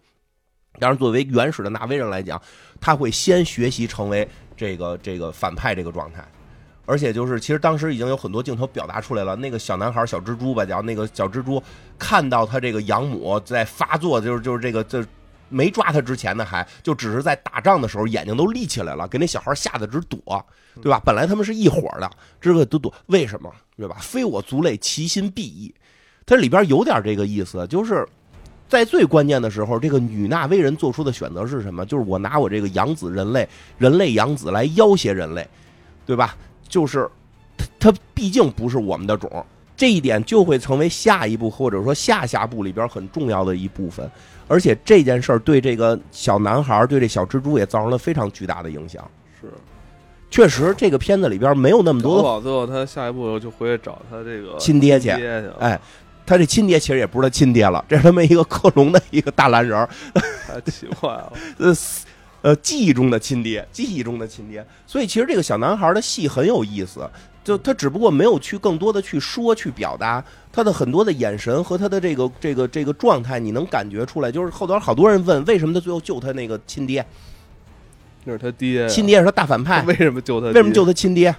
[0.79, 2.41] 当然，作为原始的纳威人来讲，
[2.79, 6.25] 他会先学习成为这个这个反派这个状态，
[6.85, 9.35] 而且就是其实当时已经有很多镜头表达出来了。
[9.35, 11.61] 那个小男孩小蜘蛛吧，叫那个小蜘蛛，
[11.97, 15.05] 看到他这个养母在发作，就是就是这个这
[15.49, 20.45] 没抓他之前呢，还就只是在打仗的时候眼睛都立起来了，给那小孩吓得直躲。
[20.81, 21.01] 对吧？
[21.05, 22.09] 本来他们是一伙的，
[22.39, 23.51] 这个都躲，为什么？
[23.77, 23.97] 对吧？
[23.99, 25.73] 非我族类，其心必异。
[26.25, 28.07] 它里边有点这个意思，就是
[28.67, 31.85] 在最关键的时候，这个女纳威人做出的选择是什么？
[31.85, 35.47] 就是我拿我这个养子人类，人类养子来要挟人类，
[36.05, 36.35] 对吧？
[36.67, 37.09] 就是
[37.57, 44.09] 他他毕竟不是我们的种，这一点就会成为下一步或者说下下步里边很重要的一部分。
[44.47, 49.09] 而且这件事儿对这个小男孩，对这小蜘蛛也造成了非常巨大的影响。
[49.39, 49.47] 是，
[50.29, 55.79] 确实，这个片子里边没有那么多好最后他下一步就回去找他这个亲爹去爹去，哎，
[56.25, 59.89] 他这亲爹其实也不是他亲爹了，这是他们一个克隆的一个大蓝人儿，
[60.47, 61.33] 太奇怪了。
[61.57, 61.75] 呃
[62.41, 64.65] 呃，记忆中的亲爹，记忆中的亲爹。
[64.87, 67.01] 所以其实这个小男孩的戏很有意思，
[67.43, 74.31] 就他只不过没有去更多的去说去表达他的很多的眼神和他的这个这个这个状态，你能感觉出来。
[74.31, 77.05] 就是后头好多人问为什么他最后救他那个亲爹，
[78.29, 80.47] 那是他爹呀，亲爹是他大反派， 为什么救他？
[80.47, 80.85] 为什么救？
[80.85, 81.35] 他亲爹？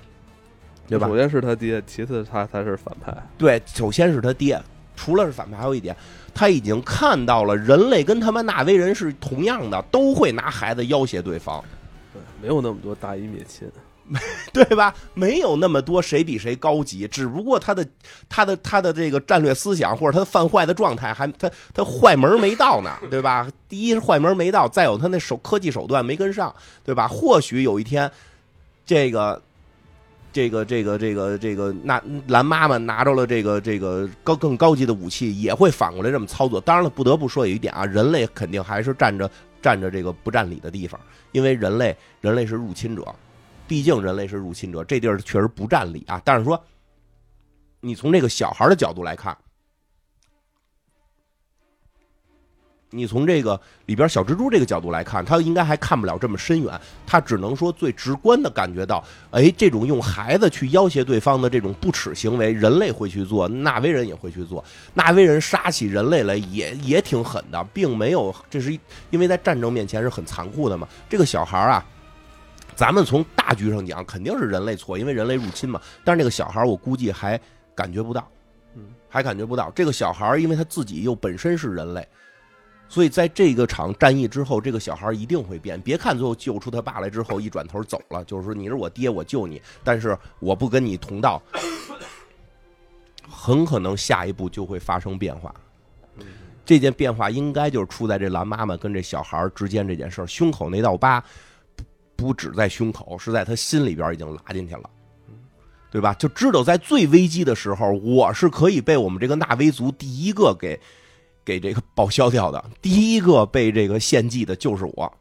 [0.89, 1.17] 对吧首？
[1.17, 3.17] 先是他爹，其次他才是反派。
[3.39, 4.61] 对，首先是他爹，
[4.97, 5.95] 除了是反派，还有一点，
[6.35, 11.65] 他已经看到了人类跟他们纳威人是同样的，都会拿孩子要挟对方，
[12.13, 13.69] 对，没有那么多大义灭亲。
[14.53, 14.95] 对吧？
[15.15, 17.87] 没有那么多谁比谁高级，只不过他的
[18.29, 23.49] 他的他的这个战略思想或者他犯坏的状态还他他坏门没到呢，对吧？
[23.69, 26.55] 第一是坏门没到，再有他那手科技手段没跟上，
[26.85, 27.07] 对吧？
[27.07, 28.11] 或许有一天，
[28.85, 29.41] 这个。
[30.33, 36.61] 这个这个这个这个，那蓝妈妈拿着了这个这个高更高级的武器，也会反过来这么操作。
[36.61, 39.29] 当然了，不得不说有一点啊，人类肯定还是占着
[39.61, 41.01] 占着这个不占理的地方，
[41.33, 43.05] 因为人类人类是入侵者，
[43.71, 46.21] 毕竟人类是入侵者，这地儿确实不占理啊。
[46.25, 46.61] 但是说，
[47.79, 49.39] 你从这个小孩的角度来看，
[52.91, 64.65] 你从这个里边小蜘蛛这个角度来看，他应该还看不了这么深远，他只能说最直观的感觉到，哎，这种用孩子去要挟对方的这种不耻行为，人类会去做，纳威人也会去做，
[64.95, 68.77] 纳威人杀起人类来也也挺狠的，并没有，这是
[69.11, 70.89] 因为在战争面前是很残酷的嘛。
[71.09, 71.87] 这个小孩啊，
[72.81, 75.79] 咱们从大局上讲，肯定是人类错，因为人类入侵嘛。
[76.03, 77.39] 但是那个小孩，我估计还
[77.75, 78.27] 感觉不到，
[78.75, 79.71] 嗯，还感觉不到。
[79.73, 82.09] 这个小孩，因为他自己又本身是人类。
[82.89, 85.79] 所以在这个场战役之后，这个小孩一定会变。
[85.79, 91.43] 别看最后救出他爸来之后，一转头走了，就是说你是我爹，我救你，但是我不跟你同道，
[93.29, 95.55] 很可能下一步就会发生变化。
[96.65, 101.23] 这件变化应该就是出在这蓝妈妈跟这小孩之间这件事儿，胸口那道疤
[102.21, 104.83] 不不止在胸口，是在他心里边已经拉进去了。
[105.91, 106.15] 对吧？
[106.15, 110.79] 就知道在最危机的时候，我是可以被我们这个纳威族第一个给
[111.45, 115.13] 给这个报销掉的，第一个被这个献祭的就是我。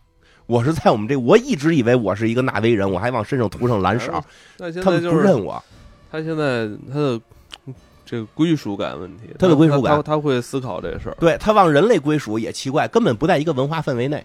[0.45, 4.12] 我是在我们这，我一直以为我是一个纳威人，我还往身上涂上蓝色，
[4.58, 5.64] 那现他们在就认我。
[6.12, 7.22] 他现在他的
[8.06, 11.18] 这个归属感问题，他的归属感他他他会思考这事儿。
[11.20, 14.24] 对他往人类归属也奇怪，根本不在一个文化氛围内，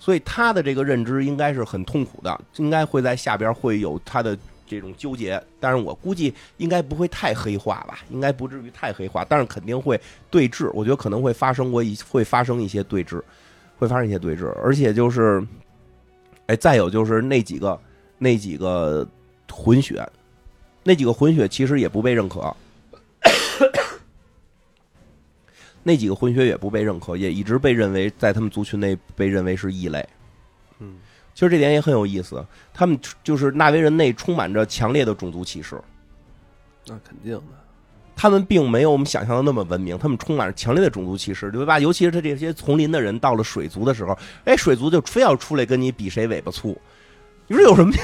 [0.00, 4.36] 所以他的这个认知应该是很痛苦的，应该会在下边会有他的
[4.66, 5.40] 这种纠结。
[5.60, 10.70] 但是我估计应该不会太黑化吧，应该不至于太黑化，但是肯定会对峙。
[10.72, 13.22] 我觉得可能会发生过一会发生一些对峙，
[13.76, 15.46] 会发生一些对峙，而且就是，
[16.46, 17.78] 哎，再有就是那几个
[18.16, 19.06] 那几个
[19.52, 20.04] 混血，
[20.82, 22.56] 那几个混血其实也不被认可。
[25.82, 30.06] 那几个混血也不被认可，也一直被认为在他们族群内被认为是异类。
[30.78, 30.96] 嗯，
[31.34, 35.80] 其实这点也很有意思，他们就是纳威人内充满着强烈的种族歧视，
[36.86, 37.42] 那肯定的。
[38.14, 41.78] 他们并没有我们想象的那么文明，他们充满着强烈的种族歧视，对吧？
[41.78, 44.14] 尤其是他这些丛林的人到了水族的时候，
[44.44, 46.78] 哎，水族就非要出来跟你比谁尾巴粗，
[47.46, 47.94] 你说有什么？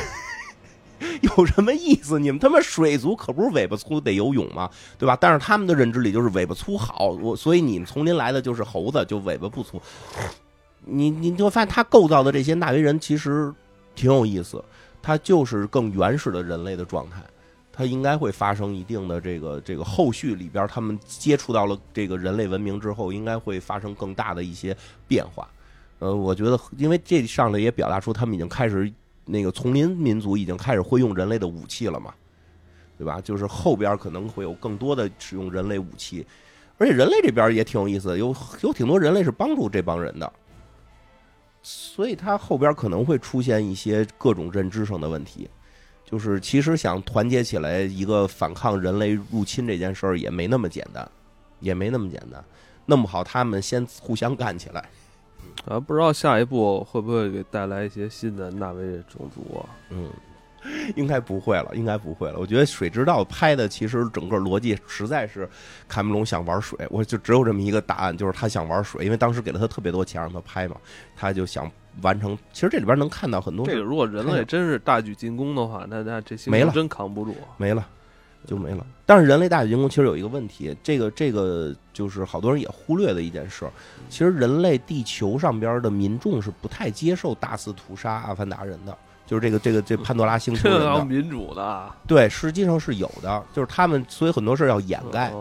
[1.37, 2.19] 有什么意思？
[2.19, 4.71] 你们他妈水族可不是尾巴粗得游泳吗？
[4.99, 5.17] 对吧？
[5.21, 9.81] 但是他们的认知里就是尾巴粗好，我所以你们丛林来的就是猴子，就尾巴不粗。
[10.85, 13.53] 你你就发现他构造的这些纳威人其实
[13.95, 14.65] 挺有意思，
[15.03, 17.23] 他就是更原始的人类的状态。
[17.79, 24.75] 它应该会发生一定的这个这个后续里边，他们接触到了这个人类文明之后，应该会发生更大的一些
[25.07, 25.47] 变化。
[25.99, 28.91] 呃，我觉得，因为这上来也表达出他们已经开始
[29.29, 32.15] 那个丛林民族已经开始会用人类的武器了嘛，
[32.97, 33.21] 对吧？
[33.21, 36.25] 就是后边可能会有更多的使用人类武器，
[36.79, 40.33] 而且人类这边也挺有意思，有有挺多人类是帮助这帮人的，
[41.61, 45.51] 所以他后边可能会出现一些各种认知上的问题。
[46.05, 51.11] 就是其实想团结起来一个反抗人类入侵这件事儿也没那么简单，
[51.59, 52.45] 也没那么简单。
[52.85, 54.89] 弄不好他们先互相干起来。
[55.67, 59.69] 啊，不知道下一步会不会给带来一些新的纳威种族啊？
[59.91, 60.11] 嗯，
[60.95, 62.39] 应该不会了，应该不会了。
[62.39, 65.49] 我觉得《水之道》拍的其实整个逻辑实在是
[65.89, 70.77] 卡梅隆想玩水，我就只有这么一个答案，就是他想玩水，因为当时给了他特别多钱让他拍嘛，
[71.17, 71.71] 他就想
[72.03, 72.37] 完成。
[72.53, 77.87] 其实这里边能看到很多这个，如果人类真是大举进攻的话，那那这些没了，真扛不住，没了
[78.47, 78.87] 就没了。
[79.05, 83.69] 但是人类大举进攻其实有一个问题，这个这个就是好多人也忽略的一件事，
[84.09, 88.97] 其实人类地球上边的民众是不太接受大肆屠杀阿凡达人的。
[89.27, 93.43] 就是这个这个这 潘多拉星球的民主的，对，实际上是有的。
[93.53, 95.33] 就是他们，所以很多事儿要掩盖，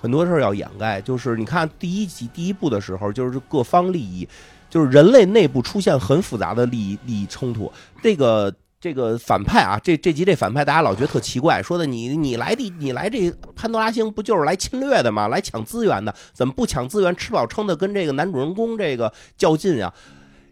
[0.00, 0.98] 很多事儿要掩盖。
[0.98, 4.26] 就是你看第一集第一部的时候，就是各方利益，
[4.70, 7.70] 就是人类内部出现很复杂的利益利益冲突。
[8.02, 8.50] 这个
[8.84, 15.28] 这个反派啊，这这集这反派大家老觉得特奇怪，说的你你来的你来这潘多拉星不就是来侵略的吗？
[15.28, 19.90] 来抢资源的，怎么不抢资源，吃饱撑的跟这个男主人公这个较劲啊？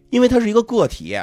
[0.09, 1.15] 因为他是一个个体。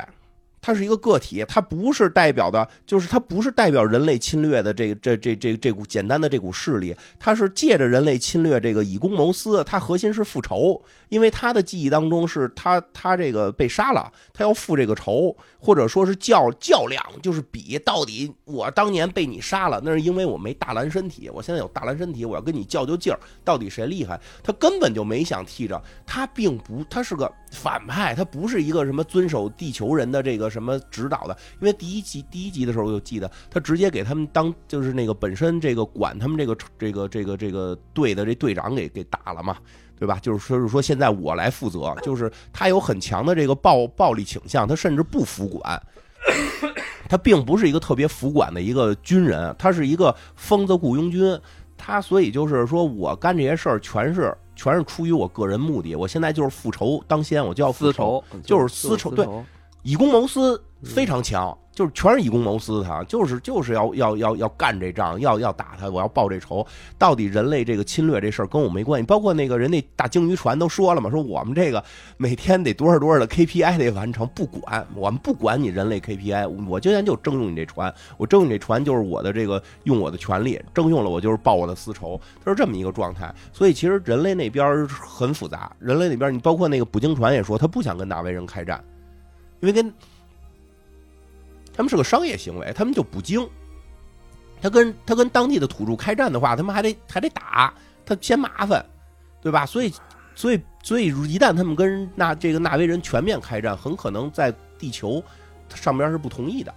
[0.62, 24.20] 它是一个个体，它不是代表的，就是它不是代表人类侵略的这这这这这股简单的这股势力，它是借着人类侵略这个以公谋私，它核心是复仇，因为他的记忆当中是他他这个被杀了，他要复这个仇，或者说是较较量，就是比到底我当年被你杀了，那是因为我没大蓝身体，我现在有大蓝身体，我要跟你较较劲儿，到底谁厉害？
[24.44, 30.49] 他根本就没想替着，他并不，他是个反派，他不是一个什么遵守地球人的这个。
[30.50, 31.38] 什么指导的？
[31.60, 39.58] 因为第一集第一集的时候，我就记得他直接给他们当就是那个本身这个管他们这个这个这个这个队的这队长给给打了嘛，
[39.98, 40.18] 对吧？
[40.22, 45.82] 就是说是说现在我来负责，就是他有很强的这个暴暴力倾向，他甚至不服管，
[47.08, 51.40] 他并不是一个特别服管的一个军人，他是一个疯子雇佣军，
[51.78, 59.28] 他所以就是说我干这些事儿全是全是出于我个人目的，我现在就是复仇当先，我就要复仇，就是私仇，对。
[59.90, 66.64] 以公谋私非常强，就是全是以公谋私，他就是就是要要要要干这仗，要要打他，我要报这仇。
[66.96, 71.84] 到底人类这个侵略这事儿跟我没关系，包括那个人那大鲸鱼船都说了嘛，说我们这个
[72.18, 83.34] 每天得多少多少的 KPI 得完成，不管我们不管你人类 KPI，我今天就征用你这船，我征用你这船就是我的这个用我的权利，征用了我就是报我的私仇，他是这么一个状态。
[83.52, 88.80] 所以其实人类那边很复杂，人类那边你包括那个捕鲸船也说，他不想跟纳维人开战。
[89.60, 89.94] 因为跟
[91.74, 93.48] 他们是个商业行为，他们就捕鲸。
[94.62, 97.74] 他跟他跟当地的土著开战的话，他们还得还得打，
[98.06, 98.86] 他嫌麻烦，
[99.42, 99.66] 对吧？
[99.66, 99.94] 所以，
[100.36, 105.24] 所以，所以一旦他们跟纳这个纳威人全面开战，很可能在地球
[105.74, 106.74] 上边是不同意的，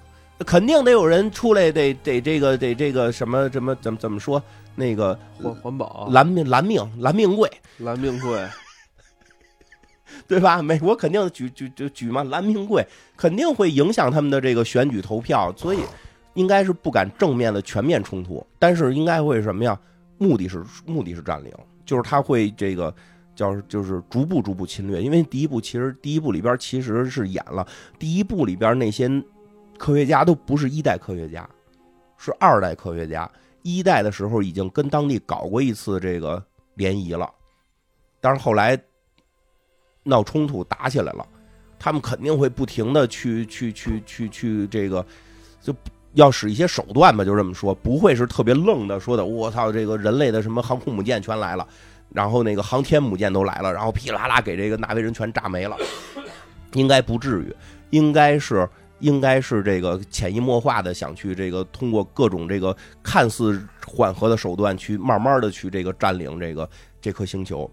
[0.46, 4.40] 肯定得有人出来，得得这个得这个什么什么怎么怎么说
[4.76, 8.46] 那个环环保蓝命蓝命蓝命贵蓝命贵。
[10.26, 10.62] 对吧？
[10.62, 15.80] 美国肯定举举举举嘛，蓝命贵肯定会影响他们的这个选举投票，所以
[16.34, 19.78] 应该是不敢正面的全面冲突，但是应该会什么呀？
[20.18, 21.52] 目的是目的是占领，
[21.84, 22.94] 就是他会这个
[23.34, 25.02] 叫就是逐步逐步侵略。
[25.02, 27.66] 因为第一部其实第一部里边其实是演了，
[27.98, 29.08] 第一部里边那些
[29.76, 31.48] 科学家都不是一代科学家，
[32.16, 33.30] 是二代科学家。
[33.62, 36.42] 一代的时候已经跟当地搞过一次这个
[36.74, 37.30] 联谊了，
[38.20, 38.80] 但是后来。
[40.04, 41.26] 闹冲突打起来了，
[41.78, 45.04] 他们肯定会不停的去去去去去这个，
[45.60, 45.74] 就
[46.14, 49.24] 要使一些手段吧，就这么说，不会是特别愣的说的。
[49.24, 51.66] 我操，这个人类的什么航空母舰全来了，
[52.10, 55.76] 然后那个航天母舰都来了，然后噼里啪啦给这个纳维人全炸没了，
[56.74, 57.56] 应该不至于，
[57.90, 66.68] 应该是应该是这个潜移默化的想去这个通过各种这个看似缓和的手段去慢慢的去这个占领这个
[67.00, 67.70] 这颗星球。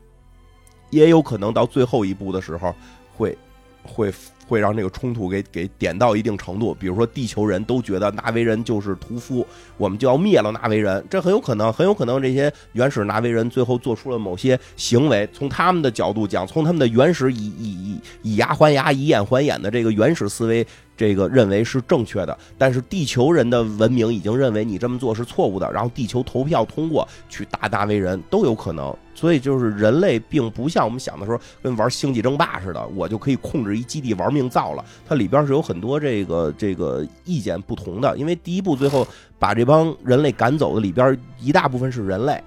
[0.89, 2.73] 也有可能到最后一步的时候，
[3.15, 3.37] 会，
[3.83, 4.11] 会
[4.47, 6.73] 会让这个冲突给给点到一定程度。
[6.73, 9.45] 比如说，地球人都觉得纳维人就是屠夫，
[9.77, 11.05] 我们就要灭了纳维人。
[11.09, 15.29] 这很有可能，很有可能这些原始纳维人最后做出了某些行为。
[15.31, 20.65] 从他们的角度讲，从他们的原始以以以以牙还牙、以眼还眼的这个原始思维。
[20.97, 28.93] 这个认为是正确的，但是地球人的文明已经认为你这么做是错误的，然后地球投票通过去打大为人都有可能。
[29.19, 34.85] 所以就是人类并不像我们想的时候跟玩星际争霸似的，我就可以控制一基地玩命造了。
[35.05, 39.05] 它里边是有很多这个这个意见不同的，因为第一部最后
[39.37, 42.41] 把这帮人类赶走的里边一大部分是人类。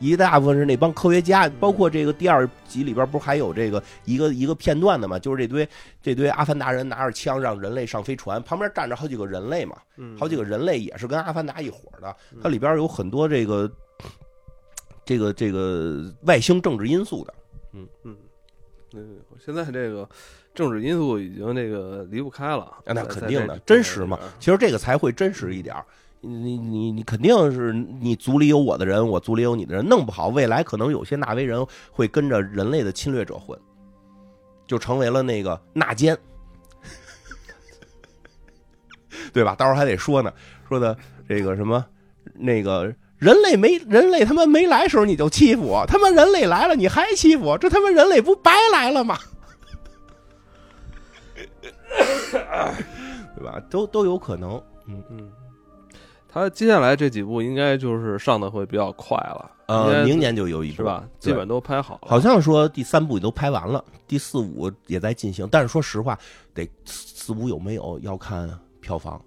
[0.00, 5.18] 一大部分是那帮科学家，包括这个第二集里边不是还有这个一个一个片段的嘛？
[5.18, 5.68] 就是这堆
[6.00, 9.76] 这堆阿凡达人拿着枪让人类上飞船，旁边站着好几个人类嘛，
[10.16, 12.14] 好几个人类也是跟阿凡达一伙的。
[12.40, 13.68] 它里边有很多这个
[15.08, 17.34] 这个这个外星政治因素的。
[17.72, 18.16] 嗯嗯
[18.92, 20.06] 嗯，现在这个。
[20.54, 22.64] 政治因素已经这个离不开了。
[22.84, 25.84] 啊那肯定的真实嘛其实这个才会真实一点儿。
[26.20, 33.56] 你你你肯定是你族里有我的人，我族里有你的人，弄不好未来可能有些纳威人会跟着人类的侵略者混，
[34.66, 36.18] 就成为了那个纳奸，
[39.32, 39.54] 对吧？
[39.54, 40.32] 到时候还得说呢，
[40.68, 40.96] 说的
[41.28, 41.86] 这个什么
[42.34, 49.18] 那个人类没人类他妈没来时候你就欺负我，他妈人类来了你还欺负我，这他妈人类不白来了吗？
[53.34, 53.60] 对吧？
[53.70, 54.62] 都都有可能。
[54.86, 55.30] 嗯，嗯，
[56.28, 61.04] 他接下来这几部应该就是上的会比较快了，呃，明年就有一部是吧？
[61.18, 62.08] 基本都拍好了。
[62.08, 65.46] 好像说第三部也都拍完了，第四五也在进行。
[65.50, 66.18] 但是说实话，
[66.54, 68.48] 得四五有没有要看
[68.80, 69.20] 票房，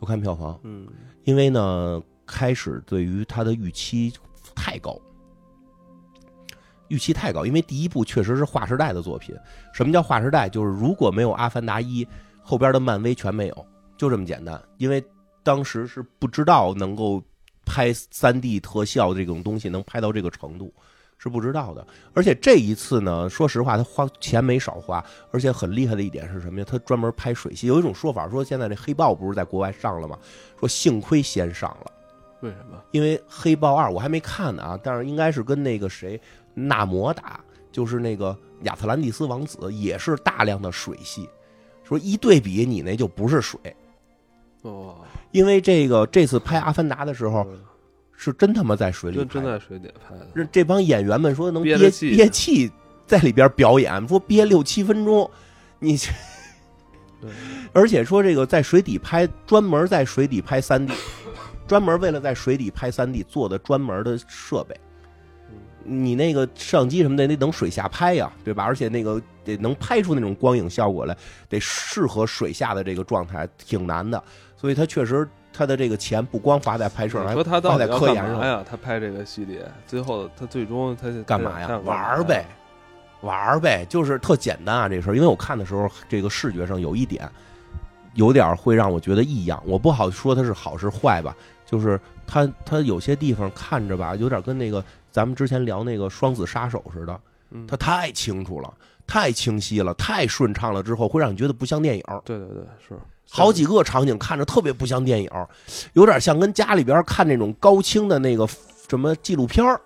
[0.00, 0.86] 要看票房，嗯，
[1.24, 4.12] 因为呢，开始对于他的预期
[4.54, 4.96] 太高，
[6.88, 7.44] 预期太高。
[7.44, 9.34] 因为第一部确实是划时代的作品。
[9.74, 10.48] 什么叫划时代？
[10.48, 12.04] 就是如果没有《阿凡达一》，
[12.42, 13.66] 后边的漫威全没有，
[13.96, 14.60] 就这么简单。
[14.78, 15.04] 因为
[15.42, 17.22] 当时是不知道能够
[17.66, 20.72] 拍三 D 特效这种东西能拍到这个程度，
[21.18, 21.86] 是不知道的。
[22.14, 26.66] 而且这一次呢，说实话，他花钱没少花，而且很厉害的一点是什么呀？
[26.68, 27.66] 他专门拍水系。
[27.66, 30.18] 有一种说法说，现在这黑豹不是在国外上了吗？
[30.58, 31.92] 说幸亏先上了。
[32.40, 32.80] 为什么？
[32.90, 36.20] 因为《黑豹二》我还没看呢啊，但是应该是跟那个谁
[36.54, 37.40] 纳摩打，
[37.72, 41.28] 就是那个亚特兰蒂斯王子，也是大量的水系。
[41.84, 43.58] 说一对比，你那就不是水，
[44.62, 44.96] 哦，
[45.32, 47.60] 因为这个这次拍《阿凡达》的时候嗯。
[48.22, 50.26] 是真他妈在水里真拍，真在水底拍的。
[50.34, 52.70] 这这帮演员们说能憋憋气。
[53.06, 55.28] 在里边表演，说憋六七分钟，
[55.78, 56.12] 你这
[57.20, 57.30] 对，
[57.72, 60.92] 而且说这个在水底拍，专门在水底拍三 D，
[61.70, 64.74] 专门为了在水底拍三 D 做的专门的设备。
[65.84, 68.64] 你那个摄像机什么的得等水下拍呀，对吧？
[68.64, 71.16] 而且那个得能拍出那种光影效果来，
[71.48, 74.20] 得适合水下的这个状态，挺难的。
[74.56, 78.26] 所以他确实他的这个钱不光花在拍摄上，还花在底科研上。
[78.26, 78.64] 干嘛呀？
[78.68, 81.78] 他拍这个系列，最后他最终他干嘛呀？
[81.84, 82.44] 玩儿呗，
[83.20, 85.14] 玩儿呗，就是特简单啊，这事儿。
[85.14, 87.30] 因为我看的时候，这个视觉上有一点，
[88.14, 89.62] 有点会让我觉得异样。
[89.64, 91.34] 我不好说它是好是坏吧，
[91.70, 98.72] 就是它它有些地方看着吧，有点跟那个咱们之前聊那个双子杀手似的，嗯，它太清楚了，
[99.06, 102.04] 太清晰了，太顺畅了，之后会让你觉得不像电影。
[102.24, 102.98] 对对对是
[103.30, 105.30] 好几个场景看着特别不像电影，
[105.92, 108.48] 有点像跟家里边看那种高清的那个
[108.88, 109.80] 什么纪录片儿嗯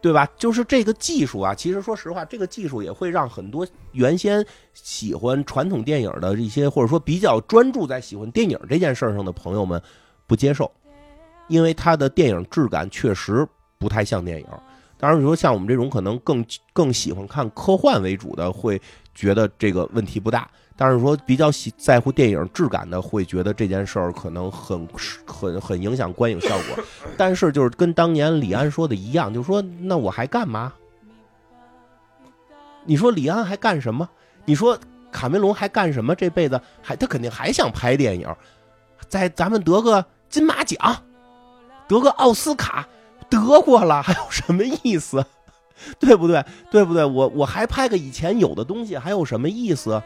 [0.00, 0.28] 对吧？
[0.36, 9.82] 就是这个技术啊，其实说实话，这个技术也会让很多原先喜欢传统电影的一些，或者说比较专注在喜欢电影这件事儿上的朋友们
[10.26, 10.70] 不接受，
[11.48, 13.46] 因为它的电影质感确实
[13.78, 14.46] 不太像电影。
[15.00, 18.80] 当然，你说像我们这种可能更更喜欢看科幻为主的，会
[19.18, 20.48] 觉得这个问题不大。
[20.76, 24.88] 但是说比较喜在乎电影质感的，会觉得这件事儿可能很
[25.26, 26.84] 很很影响观影效果。
[27.18, 30.72] 但是就是跟当年李安说的一样，就是说那我还干嘛？
[32.84, 34.08] 你说李安还干什么？
[34.44, 34.78] 你说
[35.10, 36.14] 卡梅隆还干什么？
[36.14, 38.32] 这辈子还他肯定还想拍电影，
[39.08, 40.78] 在咱们得个金马奖，
[41.88, 42.86] 得个奥斯卡，
[43.28, 45.26] 得过了，还有什么意思？
[45.98, 46.44] 对不对？
[46.70, 47.04] 对不对？
[47.04, 50.02] 我我还拍个以前有的东西，还有什么意思？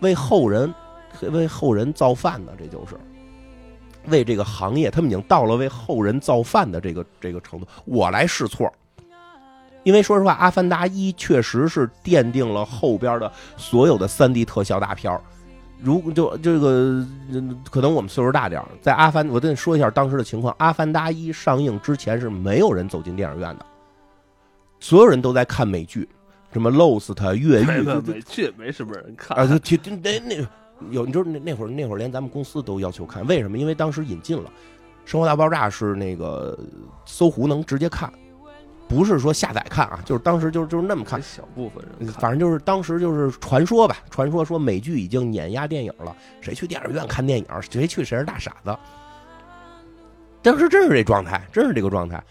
[0.00, 0.72] 为后人
[1.20, 2.96] 为后人造饭呢，这就是
[4.06, 7.66] 为这个行业，他们已经到了为后人造饭的这个这个程度。
[7.84, 8.70] 我来试错，
[9.82, 15.18] 因为说实话，《阿凡达一》确实是奠定了后边的所有的三 D 特效大片。
[15.80, 17.06] 如果就这个，
[17.70, 23.66] 可能我们岁数大点，在《阿凡》，我跟你说一下当时的情况，《阿凡达一》上映之前是没有人走进电影院的，
[24.84, 26.06] 所有人都在看美剧，
[26.52, 30.36] 什么《Lost 》《越狱没》没这没什么人看啊，就就就那那
[30.90, 33.56] 有，你知道那那会儿那会儿连咱们公司都要求看，为什么？
[33.56, 34.50] 因为当时引进了
[35.10, 36.58] 《生活大爆炸》，是那个
[37.06, 38.12] 搜狐能直接看，
[38.86, 41.18] 不是说下载看啊，就是当时就是就是那么看。
[41.22, 48.76] 小部分人，反正就是当时就是传说吧，传说说美剧已经碾压电影了，谁去电影院看电影，谁去谁是大傻子。
[50.42, 52.22] 当时真是这状态，真是这个状态。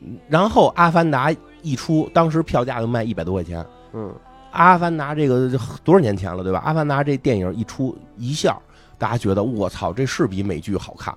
[0.00, 1.28] 嗯然后《阿凡达》
[1.62, 4.14] 一出，当时票价就卖一百多块钱，嗯，
[4.52, 5.50] 阿凡达这个
[5.84, 6.62] 多少年前了，对吧？
[6.64, 8.58] 阿凡达这电影一出一下，
[8.96, 11.14] 大家觉得我操，这是比美剧好看。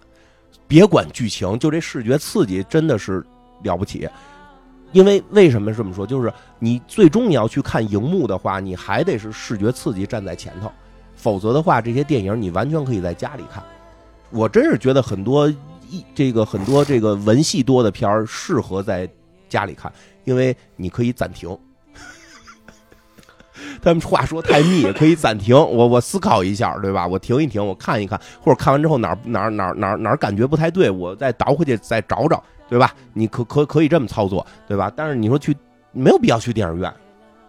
[0.67, 3.25] 别管剧情，就这视觉刺激真的是
[3.63, 4.07] 了不起。
[4.93, 6.05] 因为为什么这么说？
[6.05, 10.69] 就是你最终你要去看荧幕的话，你还得是视觉刺激站在前头，
[11.15, 13.63] 否则的话，这些电影你完全可以在家里看。
[14.31, 15.47] 我真是觉得很多
[15.89, 19.09] 一这个很多这个文戏多的片儿适合在
[19.47, 19.91] 家里看，
[20.23, 21.55] 因为你可以暂停。
[23.81, 27.07] 他们话说太密，可以暂停，我我思考一下，对吧？
[27.07, 32.93] 我停一停，我看一看，或者看完之后哪哪哪哪哪感觉不太对，我再倒回去再找找，对吧？
[33.13, 34.91] 你可可可以这么操作，对吧？
[34.95, 35.55] 但是你说去
[35.91, 36.91] 没有必要去电影院。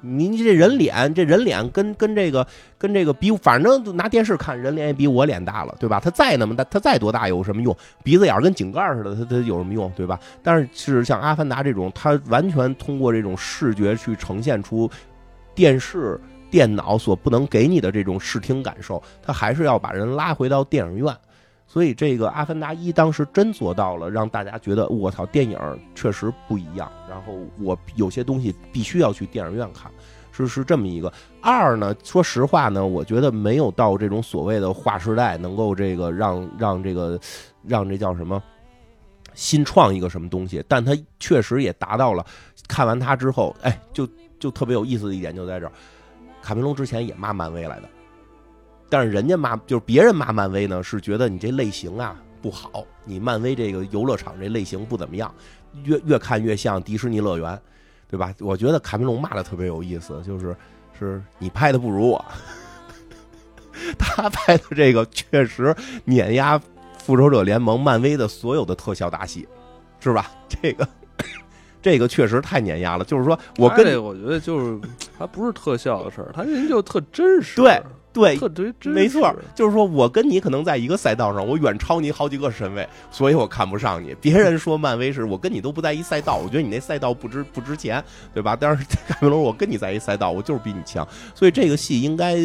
[0.02, 2.46] 你你这人脸，这人脸跟跟这个
[2.76, 5.98] 跟这个比，反正拿电视看人脸也比我脸大了，对吧？
[5.98, 7.74] 他再那么大，他再多大有什么用？
[8.02, 10.18] 鼻子眼跟井盖似的，他他有什么用，对吧？
[10.42, 14.90] 但是是像《阿凡达》这种，它完全通过这种视觉去呈现出
[15.54, 16.20] 电视、
[16.50, 21.16] 电脑所不能给你的这种视听感受，它还是要把人拉回到电影院。
[21.72, 25.58] 所以这个《阿凡达一》当时真做到了，让大家觉得我操，电影
[25.94, 26.92] 确实不一样。
[27.08, 29.90] 然后我有些东西必须要去电影院看，
[30.32, 31.10] 是是这么一个。
[31.40, 37.18] 二呢，说实话呢，我觉得没有到这种所谓的划时代，能够这个让让这个
[37.66, 38.42] 让这叫什么
[39.32, 40.62] 新创一个什么东西。
[40.68, 42.22] 但它确实也达到了。
[42.68, 44.06] 看完它之后，哎，就
[44.38, 45.72] 就特别有意思的一点就在这儿，
[46.42, 47.88] 卡梅隆之前也骂漫威来的。
[48.92, 55.34] 但是人家骂就是别人骂漫威呢，是觉得你这类型啊不好，你漫威这个游乐场这类型不怎么样，
[55.84, 57.58] 越越看越像迪士尼乐园，
[58.06, 58.34] 对吧？
[58.38, 60.54] 我觉得卡梅隆骂的特别有意思， 就是
[60.98, 62.22] 是你拍的不如我，
[63.98, 65.74] 他拍的这个确实
[66.04, 66.60] 碾压
[66.98, 69.48] 复仇者联盟漫威的所有的特效大戏，
[70.00, 70.30] 是吧？
[70.60, 70.86] 这个
[71.80, 73.04] 这个确实太碾压了。
[73.06, 74.78] 就是说我跟我觉得就是
[75.18, 77.56] 他不是特效的事儿，他人就特真实。
[77.56, 77.82] 对。
[78.12, 78.38] 对，
[78.84, 84.14] 没错，就是说我跟你可能在一个赛道上，我远超你好几个身位，所以我看不上你。
[84.20, 88.54] 别人说漫威是我跟你都不在一赛道，我觉得你那赛道不值不值钱，对吧？
[88.58, 92.36] 但是 卡梅隆，我跟你在一赛道，我就是比你强，所以这个戏应该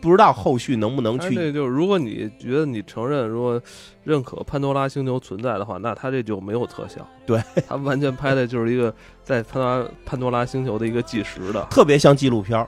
[0.00, 1.34] 不知道后续能不能去。
[1.34, 3.60] 这就是如果你觉得你承认，如果
[4.02, 12.66] 认可潘多拉星球存在的话，那他这就没有特效， 对他完全拍的就是一个在潘多拉潘多拉星球的一个计时的，特别像纪录片。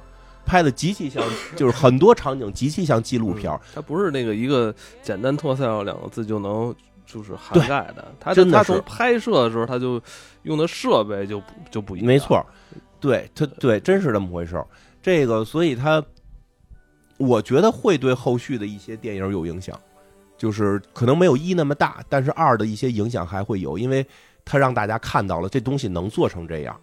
[0.51, 1.23] 拍的极其像，
[1.55, 6.75] 就是很多场景极其像纪录片它不是那个一个简单特效两个字就能
[7.07, 8.13] 就是涵盖的。
[8.19, 10.03] 它真的从拍摄的时候，它就
[10.43, 11.41] 用的设备就
[11.71, 12.07] 就不一样。
[12.07, 12.45] 没错，
[12.99, 14.67] 对，它对，真是这么回事儿。
[15.01, 16.05] 这个，所以它，
[17.17, 19.79] 我觉得会对后续的一些电影有影响，
[20.37, 24.05] 就是可能没有一那么大，但是二的一些影响还会有，因为
[24.45, 26.79] 它让大家看到了这东西能做成这样。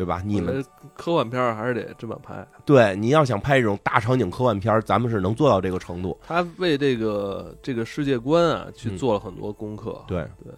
[0.00, 0.22] 对吧？
[0.24, 0.64] 你们
[0.94, 2.42] 科幻片还是得这么拍。
[2.64, 6.18] 对，你要想拍这种大场景科幻片，咱们是能做到这个程度。
[6.26, 10.02] 他为这个这个世界观啊，去做了很多功课。
[10.08, 10.54] 对对，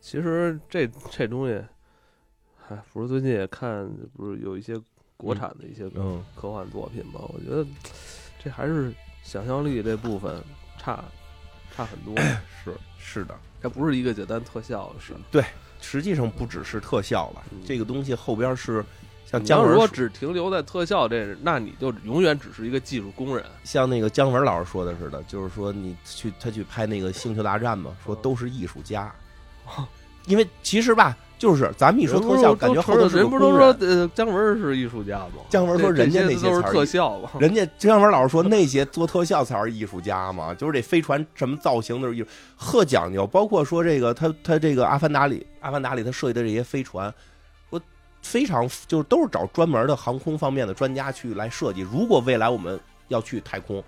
[0.00, 1.62] 其实这这东西，
[2.70, 3.86] 哎，不是最近也看，
[4.16, 4.80] 不是有一些
[5.18, 5.86] 国产的一些
[6.34, 7.20] 科幻作品吗？
[7.34, 7.62] 我觉得
[8.42, 8.90] 这还是
[9.22, 10.42] 想象力这部分
[10.78, 11.04] 差
[11.76, 12.16] 差很多。
[12.64, 15.12] 是是的，它不是一个简单特效的事。
[15.30, 15.44] 对。
[15.80, 18.84] 实际上不只是特效了，这个东西后边是
[19.26, 19.70] 像姜文。
[19.70, 23.44] 如果只停留在特效这，那你就永远只是一个技术工人。
[23.64, 29.12] 像那个姜文老师说的似的，就是说你去他去拍那个《星球大战》嘛，说都是艺术家，
[30.26, 31.16] 因为其实吧。
[31.40, 35.40] 就是咱们一说特效，感觉后头人不都说呃姜文是艺术家吗？
[35.48, 37.30] 姜文说人家那些都是特效嘛。
[37.40, 42.26] 人家姜文老师说那些做特效才是艺术家嘛，就是这飞船什么造型都是艺术，
[42.58, 43.26] 特讲究。
[43.26, 47.10] 包括说这个他他这个阿凡达里阿凡达里他设计的这些飞船，
[47.70, 47.80] 我
[48.20, 51.80] 非常就是都是找专门的航空方面的专家去来设计。
[51.80, 53.82] 如果未来我们要去太空，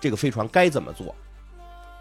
[0.00, 1.14] 这个飞船该怎么做，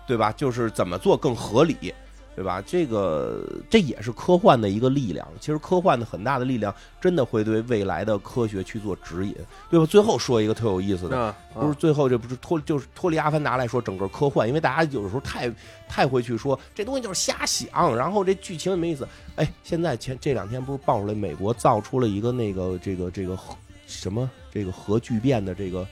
[0.07, 0.31] 对吧？
[0.31, 1.93] 就是怎么做更合理。
[2.35, 2.61] 对吧？
[2.65, 5.27] 这个这也是科幻的一个力量。
[5.39, 9.35] 其实科幻的很大的力量，真的会对未来的科学去做指引，
[9.69, 9.85] 对吧？
[9.85, 15.51] 最后说一个特有意思的，不是最后这不是脱就是脱离阿凡达来说，整个科幻，因为大家有时候太
[15.88, 19.07] 太会去说这东西就是瞎想，然后这剧情也没意思。
[19.35, 23.38] 哎，现在前这两天不是爆出来美国造出了一个那个这个这个
[23.85, 25.85] 什么这个核聚变的这个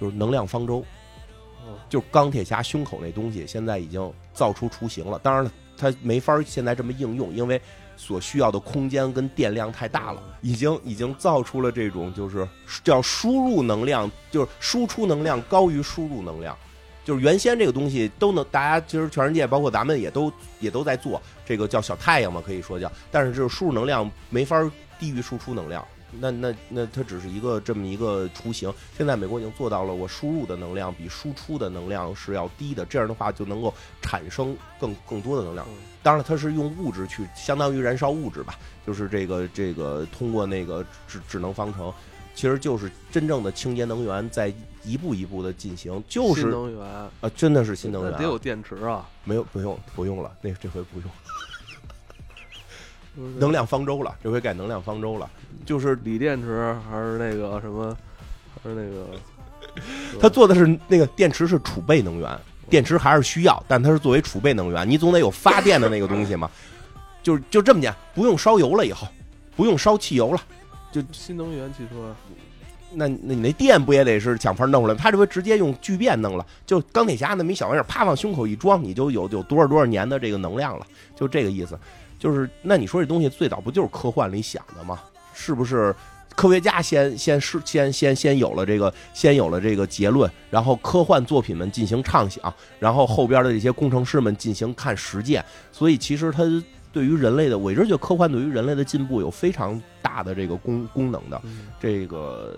[0.00, 0.84] 就是能量方舟，
[1.88, 5.20] 就钢铁侠胸口那东西，现在已经造出雏形了。
[5.20, 5.52] 当然了。
[5.84, 7.60] 它没法现在这么应用，因为
[7.96, 12.48] 所需要的空间跟电量太大了，已经已经造出了这种就是
[12.82, 16.56] 叫输入能量，就是输出能量高于输入能量，
[17.04, 24.58] 就是原先这个东西都能，大家其实全世界包括咱们也都也都在做这个叫小太阳嘛，可以说叫，但是就是输入能量没法
[24.98, 25.86] 低于输出能量。
[26.20, 28.72] 那那那它只是一个这么一个雏形。
[28.96, 33.72] 现在美国已经做到了，我输入的能量比输出的能量是要低的，这样的话就能够
[34.02, 35.66] 产生更更多的能量。
[36.02, 41.92] 当然，它是用物质去，相当于燃烧物质吧，就是这个这个通过那个智智能方程，
[42.34, 44.52] 其实就是真正的清洁能源在
[44.84, 46.02] 一步一步的进行。
[46.06, 49.08] 就是新能源啊，真的是新能源，得有电池啊。
[49.24, 51.10] 没有，不用不用了，那这回不用。
[53.38, 55.28] 能量方舟了，这回改能量方舟了，
[55.64, 57.96] 就是锂电池还是那个什么，
[58.62, 62.38] 还是那个， 它做的是那个电池是储备能源，
[62.68, 66.50] 电池还是需要，但它是作为储备能源，你总得有发电的那个东西嘛。
[67.22, 69.08] 就就这么讲，不用烧油了以后，
[69.56, 70.40] 不用烧汽油了，
[70.92, 72.14] 就新能源汽车，
[72.92, 74.94] 那那你那电不也得是想法弄出来？
[74.94, 80.86] 他这回直接用聚变弄了，就钢铁侠那么一小玩意儿，啪往胸口一装，你就有有多少多少年的这个能量了，
[81.16, 81.78] 就这个意思。
[82.24, 84.98] 就是那你说这东西最早不就是科幻里想的吗？
[85.34, 85.94] 是不是？
[86.34, 95.44] 科学家先先是先先先有了这个先有了这个结论，然后科幻作品们进行畅想，然后后边的这些工程师们进行看实践。
[95.70, 96.42] 所以其实它
[96.90, 101.40] 对于人类的，我一直觉得科幻对于人类的进步有非常大的这个功功能的。
[101.78, 102.56] 这个，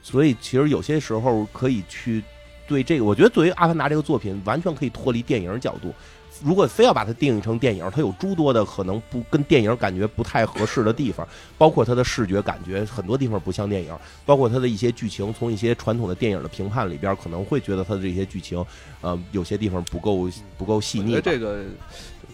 [0.00, 2.22] 所以其实有些时候可以去
[2.68, 5.92] 对这个，我觉得作为《阿凡达》这个作品，完全可以脱离电影角度。
[6.42, 11.26] 如果非要把它定义成电影，它有诸多的可能不跟电影感觉不太合适的地方，
[11.56, 18.64] 包括它的视觉感觉很多地方不像电影，包括它的一些剧情，从一些传统的电影的评判里边可能会觉得它的这些剧情，
[19.00, 21.20] 呃，有些地方不够不够细腻。
[21.20, 21.64] 这个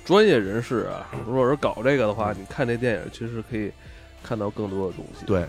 [0.05, 3.71] 专业人士啊，如果是搞这个的话，你看这电影其实可以
[4.23, 5.25] 看到更多的东西。
[5.27, 5.47] 对，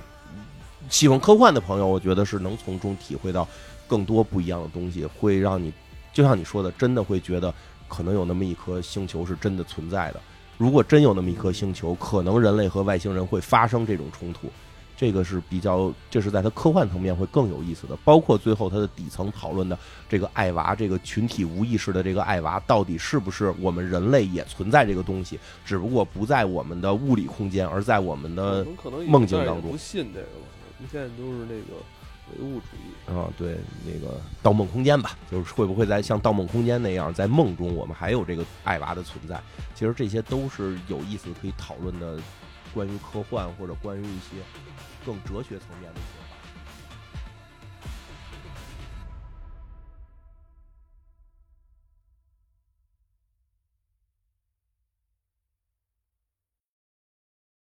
[0.89, 3.47] 喜欢科幻的朋友，我觉得是能从中体会到
[3.87, 5.73] 更多不一样的东西，会让你
[6.13, 7.53] 就像你说的，真的会觉得。
[7.93, 10.19] 可能有那么一颗星球是真的存在的。
[10.57, 14.49] 如果真有那么一颗星球，可能人类和外星人会发生这种冲突。
[14.97, 17.95] 这个是比较，这是在它科幻层面会更有意思的。
[18.03, 19.77] 包括最后它的底层讨论的
[20.09, 25.39] 这个爱娃，这个群体无意识的这个爱娃，到底是不是我们人类也存在这个东西？
[25.63, 28.65] 只不过不在我们的物理空间，而在我们的
[29.07, 29.71] 梦境当中。
[29.71, 30.27] 不信这个，
[30.79, 31.79] 们现在都是那个。
[32.31, 39.39] 唯物主义啊，对，那个《盗梦空间》吧，就是会不会在像《盗梦空间》那样，在梦中我们还有这个爱娃的存在？
[39.75, 42.17] 其实这些都是有意思可以讨论的，
[42.73, 44.37] 关于科幻或者关于一些
[45.05, 45.99] 更哲学层面的。